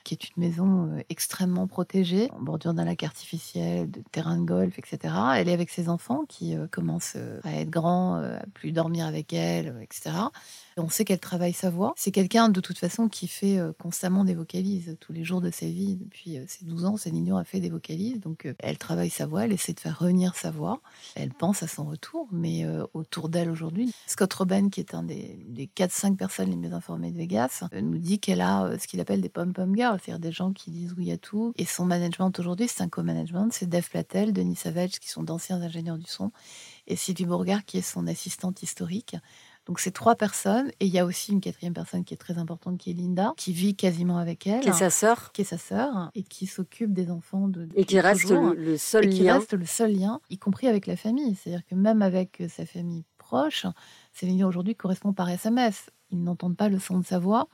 qui 0.02 0.12
est 0.12 0.28
une 0.28 0.42
maison 0.42 1.02
extrêmement 1.08 1.66
protégée, 1.66 2.28
en 2.32 2.42
bordure 2.42 2.75
d'un 2.75 2.84
lac 2.84 3.02
artificiel, 3.02 3.90
de 3.90 4.02
terrain 4.12 4.37
de 4.37 4.44
golf, 4.44 4.78
etc. 4.78 5.14
Elle 5.37 5.49
est 5.49 5.54
avec 5.54 5.70
ses 5.70 5.88
enfants 5.88 6.25
qui 6.28 6.54
commencent 6.70 7.16
à 7.42 7.52
être 7.54 7.70
grands, 7.70 8.16
à 8.16 8.44
plus 8.52 8.73
dormir 8.73 9.06
avec 9.06 9.32
elle, 9.32 9.75
etc. 9.80 10.11
On 10.76 10.88
sait 10.88 11.04
qu'elle 11.04 11.20
travaille 11.20 11.52
sa 11.52 11.70
voix. 11.70 11.94
C'est 11.96 12.10
quelqu'un, 12.10 12.48
de 12.48 12.60
toute 12.60 12.78
façon, 12.78 13.08
qui 13.08 13.28
fait 13.28 13.58
euh, 13.58 13.72
constamment 13.78 14.24
des 14.24 14.34
vocalises 14.34 14.96
tous 14.98 15.12
les 15.12 15.22
jours 15.22 15.40
de 15.40 15.50
sa 15.50 15.66
vie. 15.66 15.94
Depuis 15.96 16.36
euh, 16.36 16.44
ses 16.48 16.64
12 16.64 16.84
ans, 16.84 16.96
Céline 16.96 17.30
a 17.32 17.44
fait 17.44 17.60
des 17.60 17.70
vocalises. 17.70 18.18
Donc, 18.18 18.44
euh, 18.44 18.54
elle 18.58 18.76
travaille 18.76 19.10
sa 19.10 19.26
voix, 19.26 19.44
elle 19.44 19.52
essaie 19.52 19.72
de 19.72 19.78
faire 19.78 19.96
revenir 19.98 20.34
sa 20.34 20.50
voix. 20.50 20.80
Elle 21.14 21.32
pense 21.32 21.62
à 21.62 21.68
son 21.68 21.84
retour, 21.84 22.28
mais 22.32 22.64
autour 22.92 23.28
d'elle 23.28 23.50
aujourd'hui, 23.50 23.94
Scott 24.06 24.32
Roben, 24.32 24.70
qui 24.70 24.80
est 24.80 24.94
un 24.94 25.02
des, 25.02 25.44
des 25.48 25.66
4-5 25.66 26.16
personnes 26.16 26.50
les 26.50 26.56
mieux 26.56 26.72
informées 26.72 27.12
de 27.12 27.18
Vegas, 27.18 27.64
nous 27.72 27.98
dit 27.98 28.18
qu'elle 28.18 28.40
a 28.40 28.76
ce 28.78 28.86
qu'il 28.86 29.00
appelle 29.00 29.20
des 29.20 29.28
pom-pom 29.28 29.74
girls, 29.76 30.00
c'est-à-dire 30.02 30.20
des 30.20 30.32
gens 30.32 30.52
qui 30.52 30.70
disent 30.70 30.94
oui 30.96 31.12
à 31.12 31.18
tout. 31.18 31.52
Et 31.56 31.64
son 31.64 31.84
management 31.84 32.36
aujourd'hui, 32.38 32.68
c'est 32.68 32.82
un 32.82 32.88
co-management. 32.88 33.50
C'est 33.52 33.68
Dave 33.68 33.88
Platel, 33.88 34.32
Denis 34.32 34.56
Savage, 34.56 34.98
qui 34.98 35.08
sont 35.08 35.22
d'anciens 35.22 35.60
ingénieurs 35.60 35.98
du 35.98 36.06
son, 36.06 36.32
et 36.86 36.96
Sylvie 36.96 37.26
Bourgard, 37.26 37.64
qui 37.64 37.78
est 37.78 37.82
son 37.82 38.06
assistante 38.06 38.62
historique. 38.62 39.16
Donc 39.66 39.80
c'est 39.80 39.90
trois 39.90 40.14
personnes 40.14 40.68
et 40.80 40.87
il 40.87 40.92
y 40.92 40.99
a 40.99 41.06
aussi 41.06 41.33
une 41.33 41.40
quatrième 41.40 41.73
personne 41.73 42.04
qui 42.04 42.12
est 42.12 42.18
très 42.18 42.37
importante 42.37 42.78
qui 42.78 42.90
est 42.90 42.94
Linda, 42.94 43.33
qui 43.37 43.52
vit 43.52 43.75
quasiment 43.75 44.18
avec 44.18 44.47
elle, 44.47 44.61
qui 44.61 44.68
est 44.68 44.73
sa 44.73 44.90
sœur, 44.90 45.33
qui 45.33 45.40
est 45.40 45.44
sa 45.44 45.59
sœur 45.59 46.11
et 46.14 46.23
qui 46.23 46.47
s'occupe 46.47 46.92
des 46.92 47.11
enfants 47.11 47.49
de 47.49 47.68
et 47.75 47.85
qui 47.85 47.99
reste 47.99 48.30
le, 48.30 48.76
seul 48.76 49.06
et 49.06 49.09
qui 49.09 49.30
reste 49.30 49.54
le 49.54 49.64
seul 49.64 49.92
lien, 49.92 50.21
y 50.28 50.38
compris 50.38 50.68
avec 50.68 50.87
la 50.87 50.97
famille. 50.97 51.35
C'est-à-dire 51.35 51.64
que 51.66 51.75
même 51.75 52.02
avec 52.02 52.42
euh, 52.42 52.49
sa 52.49 52.66
famille 52.66 53.04
proche, 53.16 53.66
Céline 54.12 54.44
aujourd'hui 54.44 54.75
correspond 54.75 55.12
par 55.12 55.30
SMS. 55.30 55.90
Ils 56.11 56.23
n'entendent 56.23 56.56
pas 56.56 56.68
le 56.68 56.78
son 56.78 56.99
de 56.99 57.04
sa 57.04 57.18
voix. 57.18 57.49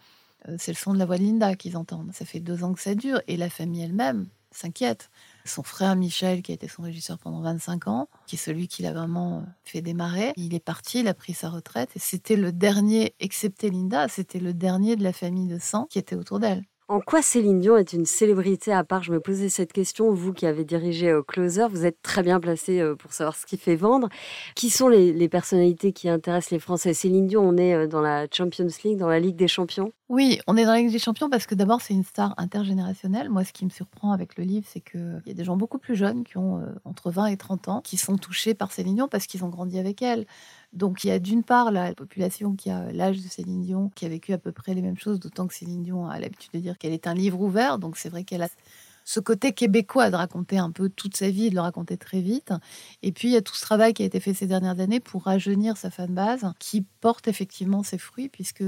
Euh, 0.49 0.57
c'est 0.59 0.73
le 0.73 0.77
son 0.77 0.93
de 0.93 0.99
la 0.99 1.07
voix 1.07 1.17
de 1.17 1.23
Linda 1.23 1.55
qu'ils 1.55 1.77
entendent. 1.77 2.11
Ça 2.13 2.25
fait 2.25 2.41
deux 2.41 2.65
ans 2.65 2.73
que 2.73 2.81
ça 2.81 2.95
dure 2.95 3.21
et 3.29 3.37
la 3.37 3.49
famille 3.49 3.83
elle-même 3.83 4.27
s'inquiète. 4.53 5.11
Son 5.45 5.63
frère 5.63 5.97
Michel, 5.97 6.43
qui 6.43 6.53
a 6.53 6.55
été 6.55 6.69
son 6.69 6.83
régisseur 6.83 7.19
pendant 7.19 7.41
25 7.41 7.89
ans, 7.89 8.09
qui 8.27 8.37
est 8.37 8.39
celui 8.39 8.69
qui 8.69 8.83
l'a 8.83 8.93
vraiment 8.93 9.45
fait 9.65 9.81
démarrer, 9.81 10.33
il 10.37 10.55
est 10.55 10.61
parti, 10.61 11.01
il 11.01 11.09
a 11.09 11.15
pris 11.15 11.33
sa 11.33 11.49
retraite, 11.49 11.91
et 11.97 11.99
c'était 11.99 12.37
le 12.37 12.53
dernier, 12.53 13.15
excepté 13.21 13.71
Linda, 13.71 14.09
c'était 14.09 14.41
le 14.41 14.53
dernier 14.53 14.97
de 14.97 15.03
la 15.03 15.13
famille 15.13 15.49
de 15.49 15.59
sang 15.59 15.87
qui 15.91 15.99
était 15.99 16.17
autour 16.17 16.41
d'elle. 16.41 16.65
En 16.91 16.99
quoi 17.01 17.23
Céline 17.23 17.61
Dion 17.61 17.77
est 17.77 17.93
une 17.93 18.05
célébrité 18.05 18.73
à 18.73 18.83
part? 18.83 19.05
Je 19.05 19.13
me 19.13 19.21
posais 19.21 19.49
cette 19.49 19.73
question. 19.73 20.13
Vous 20.13 20.33
qui 20.33 20.45
avez 20.45 20.65
dirigé 20.65 21.09
euh, 21.09 21.23
Closer, 21.23 21.69
vous 21.71 21.87
êtes 21.87 22.03
très 22.03 22.25
bien 22.25 22.41
placé 22.41 22.81
euh, 22.81 22.97
pour 22.97 23.13
savoir 23.13 23.37
ce 23.37 23.47
qui 23.47 23.57
fait 23.59 23.77
vendre. 23.77 24.09
Qui 24.57 24.71
sont 24.71 24.89
les, 24.89 25.29
personnalités 25.29 25.93
qui 25.93 26.09
intéressent 26.09 26.51
les 26.51 26.59
Français? 26.59 26.93
Céline 26.93 27.29
Dion, 27.29 27.49
on 27.49 27.57
est 27.57 27.75
euh, 27.75 27.87
dans 27.87 28.01
la 28.01 28.27
Champions 28.33 28.67
League, 28.83 28.99
dans 28.99 29.09
la 29.09 29.21
Ligue 29.21 29.37
des 29.37 29.47
Champions 29.47 29.93
Oui, 30.09 30.41
on 30.49 30.57
est 30.57 30.65
dans 30.65 30.73
la 30.73 30.79
Ligue 30.79 30.91
des 30.91 30.99
Champions 30.99 31.31
parce 31.31 31.47
que 31.47 31.55
d'abord, 31.55 31.81
c'est 31.81 31.95
une 31.95 32.03
star 32.03 32.35
intergénérationnelle. 32.39 33.31
Moi, 33.31 33.45
ce 33.45 33.53
qui 33.53 33.65
me 33.65 33.71
surprend 33.71 34.11
avec 34.11 34.37
le 34.37 34.43
livre, 34.43 34.67
c'est 34.69 34.81
qu'il 34.81 35.23
y 35.27 35.31
a 35.31 35.35
des 35.35 35.45
gens 35.45 35.57
beaucoup 35.57 35.79
plus 35.79 35.95
jeunes 35.95 36.25
qui 36.25 36.39
ont 36.39 36.61
entre 36.85 37.13
20 37.13 37.27
et 37.27 37.37
30 37.37 37.69
ans 37.69 37.81
qui 37.83 37.99
sont 37.99 38.17
touchés 38.17 38.55
par 38.55 38.73
Céline 38.73 38.97
Dion 38.97 39.07
parce 39.07 39.29
qu'ils 39.29 39.45
ont 39.45 39.49
grandi 39.49 39.79
avec 39.79 40.03
elle. 40.03 40.27
Donc 40.73 41.05
il 41.05 41.09
y 41.09 41.11
a 41.11 41.19
d'une 41.19 41.43
part 41.43 41.73
la 41.73 41.95
population 41.95 42.55
qui 42.55 42.71
a 42.71 42.93
l'âge 42.93 43.23
de 43.23 43.29
Céline 43.29 43.63
Dion, 43.63 43.91
qui 43.95 44.07
a 44.07 44.09
vécu 44.09 44.33
à 44.33 44.39
peu 44.39 44.53
près 44.53 44.75
les 44.75 44.83
mêmes 44.83 44.99
choses, 44.99 45.19
d'autant 45.19 45.47
que 45.47 45.55
Céline 45.55 45.83
Dion 45.83 46.07
a 46.07 46.21
l'habitude 46.21 46.53
de 46.53 46.61
dire 46.61 46.79
qu'elle 46.79 46.93
est 46.93 47.07
un 47.07 47.15
livre 47.15 47.41
ouvert, 47.41 47.79
donc 47.79 47.97
c'est 47.97 48.09
vrai 48.09 48.25
qu'elle 48.25 48.43
a 48.43 48.49
ce 49.05 49.19
côté 49.19 49.53
québécois 49.53 50.11
de 50.11 50.17
raconter 50.17 50.59
un 50.59 50.71
peu 50.71 50.89
toute 50.89 51.17
sa 51.17 51.31
vie 51.31 51.51
de 51.51 51.57
le 51.57 51.61
raconter 51.61 51.97
très 51.97 52.21
vite. 52.21 52.53
Et 53.03 53.11
puis 53.11 53.29
il 53.29 53.33
y 53.33 53.37
a 53.37 53.43
tout 53.43 53.55
ce 53.55 53.63
travail 53.63 53.93
qui 53.93 54.03
a 54.03 54.07
été 54.07 54.21
fait 54.21 54.35
ces 54.35 54.47
dernières 54.47 54.79
années 54.79 55.01
pour 55.01 55.25
rajeunir 55.25 55.77
sa 55.77 55.91
fanbase, 55.91 56.47
qui 56.61 56.85
porte 57.01 57.27
effectivement 57.27 57.83
ses 57.83 57.99
fruits, 57.99 58.29
puisque 58.29 58.63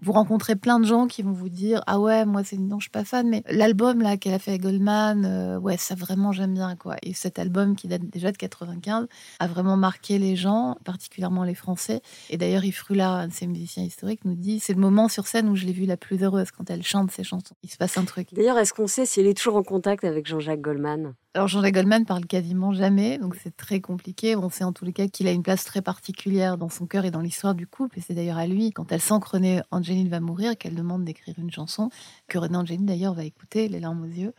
vous 0.00 0.12
rencontrez 0.12 0.56
plein 0.56 0.80
de 0.80 0.84
gens 0.84 1.06
qui 1.06 1.22
vont 1.22 1.32
vous 1.32 1.48
dire 1.48 1.82
ah 1.86 2.00
ouais 2.00 2.24
moi 2.24 2.44
c'est 2.44 2.58
non 2.58 2.78
je 2.78 2.84
suis 2.84 2.90
pas 2.90 3.04
fan 3.04 3.28
mais 3.28 3.42
l'album 3.48 4.00
là 4.00 4.16
qu'elle 4.16 4.34
a 4.34 4.38
fait 4.38 4.52
avec 4.52 4.62
Goldman 4.62 5.24
euh, 5.24 5.58
ouais 5.58 5.76
ça 5.76 5.94
vraiment 5.94 6.32
j'aime 6.32 6.54
bien 6.54 6.76
quoi. 6.76 6.96
Et 7.02 7.14
cet 7.14 7.38
album 7.38 7.76
qui 7.76 7.88
date 7.88 8.02
déjà 8.02 8.32
de 8.32 8.36
95 8.36 9.06
a 9.38 9.46
vraiment 9.46 9.76
marqué 9.76 10.18
les 10.18 10.36
gens 10.36 10.76
particulièrement 10.84 11.44
les 11.44 11.54
Français. 11.54 12.00
Et 12.30 12.36
d'ailleurs 12.36 12.64
Yves 12.64 12.76
Frula 12.76 13.10
un 13.10 13.28
de 13.28 13.32
ses 13.32 13.46
musiciens 13.46 13.84
historiques 13.84 14.24
nous 14.24 14.34
dit 14.34 14.60
c'est 14.60 14.74
le 14.74 14.80
moment 14.80 15.08
sur 15.08 15.26
scène 15.26 15.48
où 15.48 15.56
je 15.56 15.66
l'ai 15.66 15.72
vue 15.72 15.86
la 15.86 15.96
plus 15.96 16.22
heureuse 16.22 16.50
quand 16.50 16.70
elle 16.70 16.82
chante 16.82 17.10
ses 17.10 17.24
chansons. 17.24 17.54
Il 17.62 17.70
se 17.70 17.76
passe 17.76 17.96
un 17.98 18.04
truc. 18.04 18.28
D'ailleurs 18.32 18.58
est-ce 18.58 18.72
qu'on 18.72 18.86
sait 18.86 19.06
si 19.06 19.20
elle 19.20 19.26
est 19.26 19.36
toujours 19.36 19.56
en 19.56 19.62
contact 19.62 20.04
avec 20.04 20.26
Jean-Jacques 20.26 20.60
Goldman? 20.60 21.14
Alors 21.36 21.48
Jean-Jacques 21.48 21.74
Goldman 21.74 22.06
parle 22.06 22.24
quasiment 22.24 22.72
jamais, 22.72 23.18
donc 23.18 23.36
c'est 23.36 23.54
très 23.54 23.82
compliqué. 23.82 24.36
On 24.36 24.48
sait 24.48 24.64
en 24.64 24.72
tous 24.72 24.86
les 24.86 24.94
cas 24.94 25.06
qu'il 25.06 25.28
a 25.28 25.32
une 25.32 25.42
place 25.42 25.66
très 25.66 25.82
particulière 25.82 26.56
dans 26.56 26.70
son 26.70 26.86
cœur 26.86 27.04
et 27.04 27.10
dans 27.10 27.20
l'histoire 27.20 27.54
du 27.54 27.66
couple. 27.66 27.98
Et 27.98 28.00
c'est 28.00 28.14
d'ailleurs 28.14 28.38
à 28.38 28.46
lui, 28.46 28.72
quand 28.72 28.90
elle 28.90 29.02
sent 29.02 29.20
que 29.20 29.28
René 29.28 29.60
Angeline 29.70 30.08
va 30.08 30.20
mourir, 30.20 30.56
qu'elle 30.56 30.74
demande 30.74 31.04
d'écrire 31.04 31.34
une 31.36 31.50
chanson, 31.50 31.90
que 32.26 32.38
René 32.38 32.56
Angeline 32.56 32.86
d'ailleurs 32.86 33.12
va 33.12 33.24
écouter, 33.24 33.68
les 33.68 33.80
larmes 33.80 34.02
aux 34.02 34.06
yeux 34.06 34.32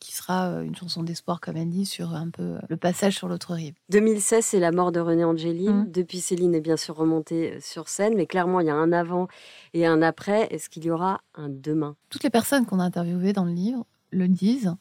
qui 0.00 0.12
sera 0.12 0.48
euh, 0.48 0.62
une 0.62 0.74
chanson 0.74 1.02
d'espoir, 1.02 1.40
comme 1.40 1.58
elle 1.58 1.68
dit, 1.68 1.84
sur 1.84 2.14
un 2.14 2.30
peu 2.30 2.42
euh, 2.42 2.58
le 2.70 2.78
passage 2.78 3.16
sur 3.16 3.28
l'autre 3.28 3.52
rive. 3.52 3.74
2016, 3.90 4.44
c'est 4.44 4.58
la 4.58 4.72
mort 4.72 4.92
de 4.92 4.98
René 4.98 5.24
Angeline. 5.24 5.82
Mmh. 5.82 5.92
Depuis, 5.92 6.20
Céline 6.20 6.54
est 6.54 6.62
bien 6.62 6.78
sûr 6.78 6.96
remontée 6.96 7.52
euh, 7.52 7.58
sur 7.60 7.88
scène, 7.90 8.14
mais 8.16 8.26
clairement, 8.26 8.60
il 8.60 8.66
y 8.66 8.70
a 8.70 8.74
un 8.74 8.92
avant 8.92 9.28
et 9.74 9.86
un 9.86 10.00
après. 10.00 10.48
Est-ce 10.50 10.70
qu'il 10.70 10.84
y 10.84 10.90
aura 10.90 11.20
un 11.34 11.50
demain? 11.50 11.96
Toutes 12.08 12.24
les 12.24 12.30
personnes 12.30 12.64
qu'on 12.64 12.80
a 12.80 12.84
interviewées 12.84 13.34
dans 13.34 13.44
le 13.44 13.52
livre 13.52 13.84
le 14.10 14.26
disent 14.26 14.74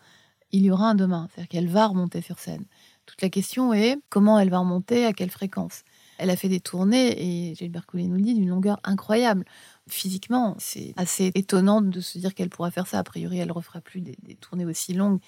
il 0.52 0.64
y 0.64 0.72
aura 0.72 0.90
un 0.90 0.96
demain, 0.96 1.28
c'est-à-dire 1.30 1.50
qu'elle 1.50 1.68
va 1.68 1.88
remonter 1.88 2.22
sur 2.22 2.40
scène. 2.40 2.66
Toute 3.06 3.22
la 3.22 3.30
question 3.30 3.74
est 3.74 3.98
comment 4.10 4.40
elle 4.40 4.50
va 4.50 4.60
remonter, 4.60 5.06
à 5.06 5.14
quelle 5.14 5.32
fréquence. 5.32 5.84
Elle 6.20 6.30
a 6.30 6.36
fait 6.36 6.50
des 6.50 6.60
tournées, 6.60 7.50
et 7.50 7.56
Gilbert 7.56 7.86
Collet 7.86 8.08
nous 8.08 8.20
dit, 8.20 8.36
d'une 8.36 8.50
longueur 8.50 8.80
incroyable. 8.84 9.46
Physiquement, 9.88 10.56
c'est 10.60 10.94
assez 10.98 11.32
étonnant 11.34 11.82
de 11.82 12.00
se 12.02 12.20
dire 12.20 12.36
qu'elle 12.36 12.50
pourra 12.50 12.72
faire 12.72 12.88
ça. 12.88 13.00
A 13.00 13.04
priori, 13.04 13.40
elle 13.40 13.48
ne 13.48 13.54
refera 13.54 13.82
plus 13.82 14.02
des, 14.02 14.16
tournées 14.36 14.66
aussi 14.66 14.94
longues. 14.94 15.20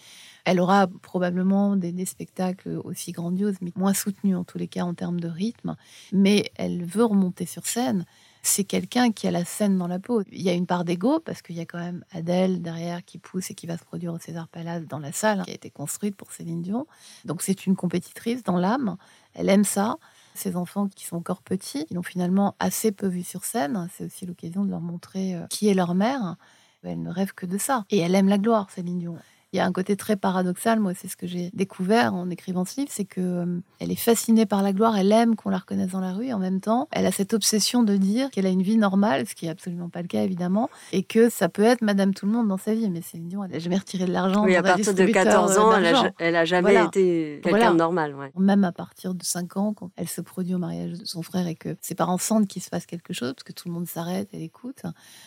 Elle 0.45 0.59
aura 0.59 0.87
probablement 0.87 1.75
des, 1.75 1.91
des, 1.91 2.05
spectacles 2.05 2.79
aussi 2.83 3.13
grandioses, 3.13 3.55
mais 3.61 3.71
moins 3.75 3.93
soutenus 3.93 4.35
en 4.35 4.43
tous 4.43 4.57
les 4.57 4.67
cas 4.67 4.83
en 4.83 4.93
termes 4.93 5.19
de 5.19 5.29
rythme. 5.29 5.75
Mais 6.11 6.51
elle 6.55 6.83
veut 6.83 7.05
remonter 7.05 7.45
sur 7.45 7.65
scène 7.65 8.05
c'est 8.41 8.63
quelqu'un 8.63 9.11
qui 9.11 9.27
a 9.27 9.31
la 9.31 9.45
scène 9.45 9.77
dans 9.77 9.87
la 9.87 9.99
peau. 9.99 10.23
Il 10.31 10.41
y 10.41 10.49
a 10.49 10.53
une 10.53 10.65
part 10.65 10.83
d'ego 10.83 11.19
parce 11.19 11.41
qu'il 11.41 11.55
y 11.55 11.59
a 11.59 11.65
quand 11.65 11.79
même 11.79 12.03
Adèle 12.11 12.61
derrière 12.61 13.03
qui 13.05 13.17
pousse 13.17 13.51
et 13.51 13.53
qui 13.53 13.67
va 13.67 13.77
se 13.77 13.83
produire 13.83 14.13
au 14.13 14.19
César 14.19 14.47
Palace 14.47 14.85
dans 14.87 14.99
la 14.99 15.11
salle 15.11 15.43
qui 15.43 15.51
a 15.51 15.53
été 15.53 15.69
construite 15.69 16.15
pour 16.15 16.31
Céline 16.31 16.61
Dion. 16.61 16.87
Donc 17.25 17.41
c'est 17.41 17.65
une 17.65 17.75
compétitrice 17.75 18.43
dans 18.43 18.57
l'âme. 18.57 18.97
Elle 19.33 19.49
aime 19.49 19.63
ça. 19.63 19.97
Ses 20.33 20.55
enfants 20.55 20.87
qui 20.87 21.05
sont 21.05 21.17
encore 21.17 21.41
petits, 21.41 21.85
ils 21.89 21.95
l'ont 21.95 22.03
finalement 22.03 22.55
assez 22.59 22.91
peu 22.91 23.07
vu 23.07 23.23
sur 23.23 23.43
scène. 23.43 23.89
C'est 23.95 24.05
aussi 24.05 24.25
l'occasion 24.25 24.63
de 24.63 24.69
leur 24.69 24.81
montrer 24.81 25.35
euh, 25.35 25.45
qui 25.49 25.67
est 25.67 25.73
leur 25.73 25.93
mère. 25.93 26.37
Elle 26.83 27.03
ne 27.03 27.11
rêve 27.11 27.33
que 27.33 27.45
de 27.45 27.57
ça. 27.57 27.85
Et 27.89 27.99
elle 27.99 28.15
aime 28.15 28.29
la 28.29 28.37
gloire, 28.37 28.69
Céline 28.71 28.99
Dion. 28.99 29.17
Il 29.53 29.57
y 29.57 29.59
a 29.59 29.65
un 29.65 29.71
côté 29.73 29.97
très 29.97 30.15
paradoxal, 30.15 30.79
moi 30.79 30.93
c'est 30.95 31.09
ce 31.09 31.17
que 31.17 31.27
j'ai 31.27 31.49
découvert 31.53 32.13
en 32.13 32.29
écrivant 32.29 32.63
ce 32.63 32.79
livre, 32.79 32.91
c'est 32.91 33.05
que 33.05 33.19
euh, 33.19 33.59
elle 33.79 33.91
est 33.91 33.97
fascinée 33.97 34.45
par 34.45 34.63
la 34.63 34.71
gloire, 34.71 34.97
elle 34.97 35.11
aime 35.11 35.35
qu'on 35.35 35.49
la 35.49 35.57
reconnaisse 35.57 35.91
dans 35.91 35.99
la 35.99 36.13
rue, 36.13 36.27
et 36.27 36.33
en 36.33 36.39
même 36.39 36.61
temps, 36.61 36.87
elle 36.91 37.05
a 37.05 37.11
cette 37.11 37.33
obsession 37.33 37.83
de 37.83 37.97
dire 37.97 38.31
qu'elle 38.31 38.45
a 38.45 38.49
une 38.49 38.61
vie 38.61 38.77
normale, 38.77 39.27
ce 39.27 39.35
qui 39.35 39.47
est 39.47 39.49
absolument 39.49 39.89
pas 39.89 40.01
le 40.01 40.07
cas 40.07 40.23
évidemment, 40.23 40.69
et 40.93 41.03
que 41.03 41.29
ça 41.29 41.49
peut 41.49 41.63
être 41.63 41.81
Madame 41.81 42.13
Tout 42.13 42.27
le 42.27 42.31
Monde 42.31 42.47
dans 42.47 42.57
sa 42.57 42.73
vie. 42.73 42.89
Mais 42.89 43.01
Céline 43.01 43.27
Dion, 43.27 43.43
elle 43.43 43.51
n'a 43.51 43.59
jamais 43.59 43.77
retiré 43.77 44.05
de 44.05 44.13
l'argent. 44.13 44.45
Oui, 44.45 44.55
à 44.55 44.63
partir 44.63 44.93
de 44.93 45.05
14 45.05 45.57
ans, 45.57 45.75
elle 45.75 45.95
a, 45.95 46.11
elle 46.19 46.35
a, 46.37 46.45
jamais 46.45 46.85
été 46.85 47.41
quelqu'un 47.43 47.73
de 47.73 47.77
normal. 47.77 48.15
Ouais. 48.15 48.31
Même 48.37 48.63
à 48.63 48.71
partir 48.71 49.13
de 49.13 49.23
5 49.23 49.57
ans, 49.57 49.73
quand 49.73 49.91
elle 49.97 50.07
se 50.07 50.21
produit 50.21 50.55
au 50.55 50.59
mariage 50.59 50.93
de 50.93 51.05
son 51.05 51.23
frère 51.23 51.47
et 51.47 51.55
que 51.55 51.75
ses 51.81 51.95
parents 51.95 52.17
sentent 52.17 52.47
qu'il 52.47 52.61
se 52.61 52.69
passe 52.69 52.85
quelque 52.85 53.11
chose, 53.11 53.33
parce 53.33 53.43
que 53.43 53.53
tout 53.53 53.67
le 53.67 53.73
monde 53.73 53.87
s'arrête, 53.87 54.29
elle 54.31 54.43
écoute, 54.43 54.83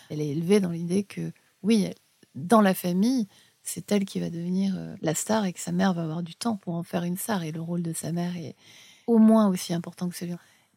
elle 0.08 0.22
est 0.22 0.28
élevée 0.28 0.60
dans 0.60 0.70
l'idée 0.70 1.04
que 1.04 1.32
oui, 1.62 1.90
dans 2.34 2.60
la 2.60 2.74
famille, 2.74 3.28
c'est 3.64 3.90
elle 3.90 4.04
qui 4.04 4.20
va 4.20 4.30
devenir 4.30 4.74
euh, 4.76 4.94
la 5.00 5.14
star 5.14 5.46
et 5.46 5.52
que 5.52 5.60
sa 5.60 5.72
mère 5.72 5.94
va 5.94 6.02
avoir 6.02 6.22
du 6.22 6.34
temps 6.34 6.56
pour 6.56 6.74
en 6.74 6.82
faire 6.82 7.02
une 7.02 7.16
star. 7.16 7.42
Et 7.42 7.50
le 7.50 7.60
rôle 7.60 7.82
de 7.82 7.92
sa 7.92 8.12
mère 8.12 8.36
est 8.36 8.54
au 9.06 9.18
moins 9.18 9.48
aussi 9.48 9.74
important 9.74 10.08
que 10.08 10.16
celui 10.16 10.34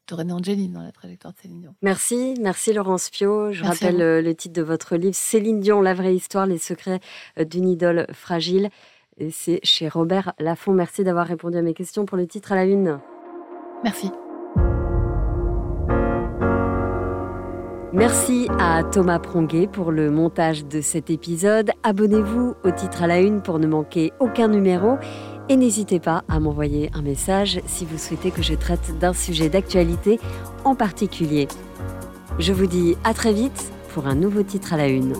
de 0.08 0.16
René 0.16 0.32
Angélil 0.32 0.72
dans 0.72 0.82
la 0.82 0.94
trajectoire 0.94 1.34
de 1.34 1.40
Céline 1.40 1.62
Dion. 1.62 1.76
Merci, 1.82 2.36
merci 2.42 2.72
Laurence 2.72 3.10
Pio. 3.10 3.52
Je 3.52 3.64
rappelle 3.64 4.02
euh, 4.02 4.22
le 4.22 4.34
titre 4.34 4.54
de 4.54 4.62
votre 4.62 4.96
livre, 4.96 5.16
Céline 5.16 5.60
Dion, 5.60 5.82
la 5.82 5.94
vraie 5.94 6.16
histoire, 6.16 6.46
les 6.46 6.58
secrets 6.58 7.02
euh, 7.38 7.44
d'une 7.44 7.68
idole 7.68 8.08
fragile. 8.14 8.70
Et 9.18 9.32
c'est 9.32 9.60
chez 9.64 9.90
Robert 9.90 10.34
Laffont. 10.40 10.72
Merci 10.72 11.04
d'avoir 11.04 11.28
répondu 11.28 11.58
à 11.58 11.62
mes 11.62 11.74
questions 11.74 12.06
pour 12.06 12.18
le 12.18 12.28
titre 12.28 12.54
à 12.54 12.56
la 12.56 12.66
une. 12.66 13.00
Merci. 13.84 14.12
Merci 17.98 18.48
à 18.60 18.84
Thomas 18.84 19.18
Pronguet 19.18 19.66
pour 19.66 19.92
le 19.92 20.12
montage 20.12 20.66
de 20.66 20.82
cet 20.82 21.10
épisode. 21.10 21.72
Abonnez-vous 21.82 22.54
au 22.64 22.70
titre 22.70 23.02
à 23.02 23.08
la 23.08 23.20
une 23.20 23.42
pour 23.42 23.58
ne 23.58 23.66
manquer 23.66 24.14
aucun 24.20 24.50
numéro. 24.50 24.98
Et 25.50 25.56
n'hésitez 25.56 26.00
pas 26.00 26.24
à 26.30 26.40
m'envoyer 26.40 26.92
un 26.94 27.02
message 27.02 27.60
si 27.66 27.86
vous 27.86 27.98
souhaitez 27.98 28.30
que 28.30 28.44
je 28.44 28.54
traite 28.54 29.00
d'un 29.00 29.14
sujet 29.14 29.50
d'actualité 29.50 30.20
en 30.64 30.76
particulier. 30.76 31.48
Je 32.38 32.54
vous 32.54 32.68
dis 32.68 32.96
à 33.04 33.16
très 33.16 33.34
vite 33.34 33.72
pour 33.96 34.06
un 34.06 34.14
nouveau 34.14 34.44
titre 34.44 34.76
à 34.76 34.78
la 34.78 34.90
une. 34.90 35.14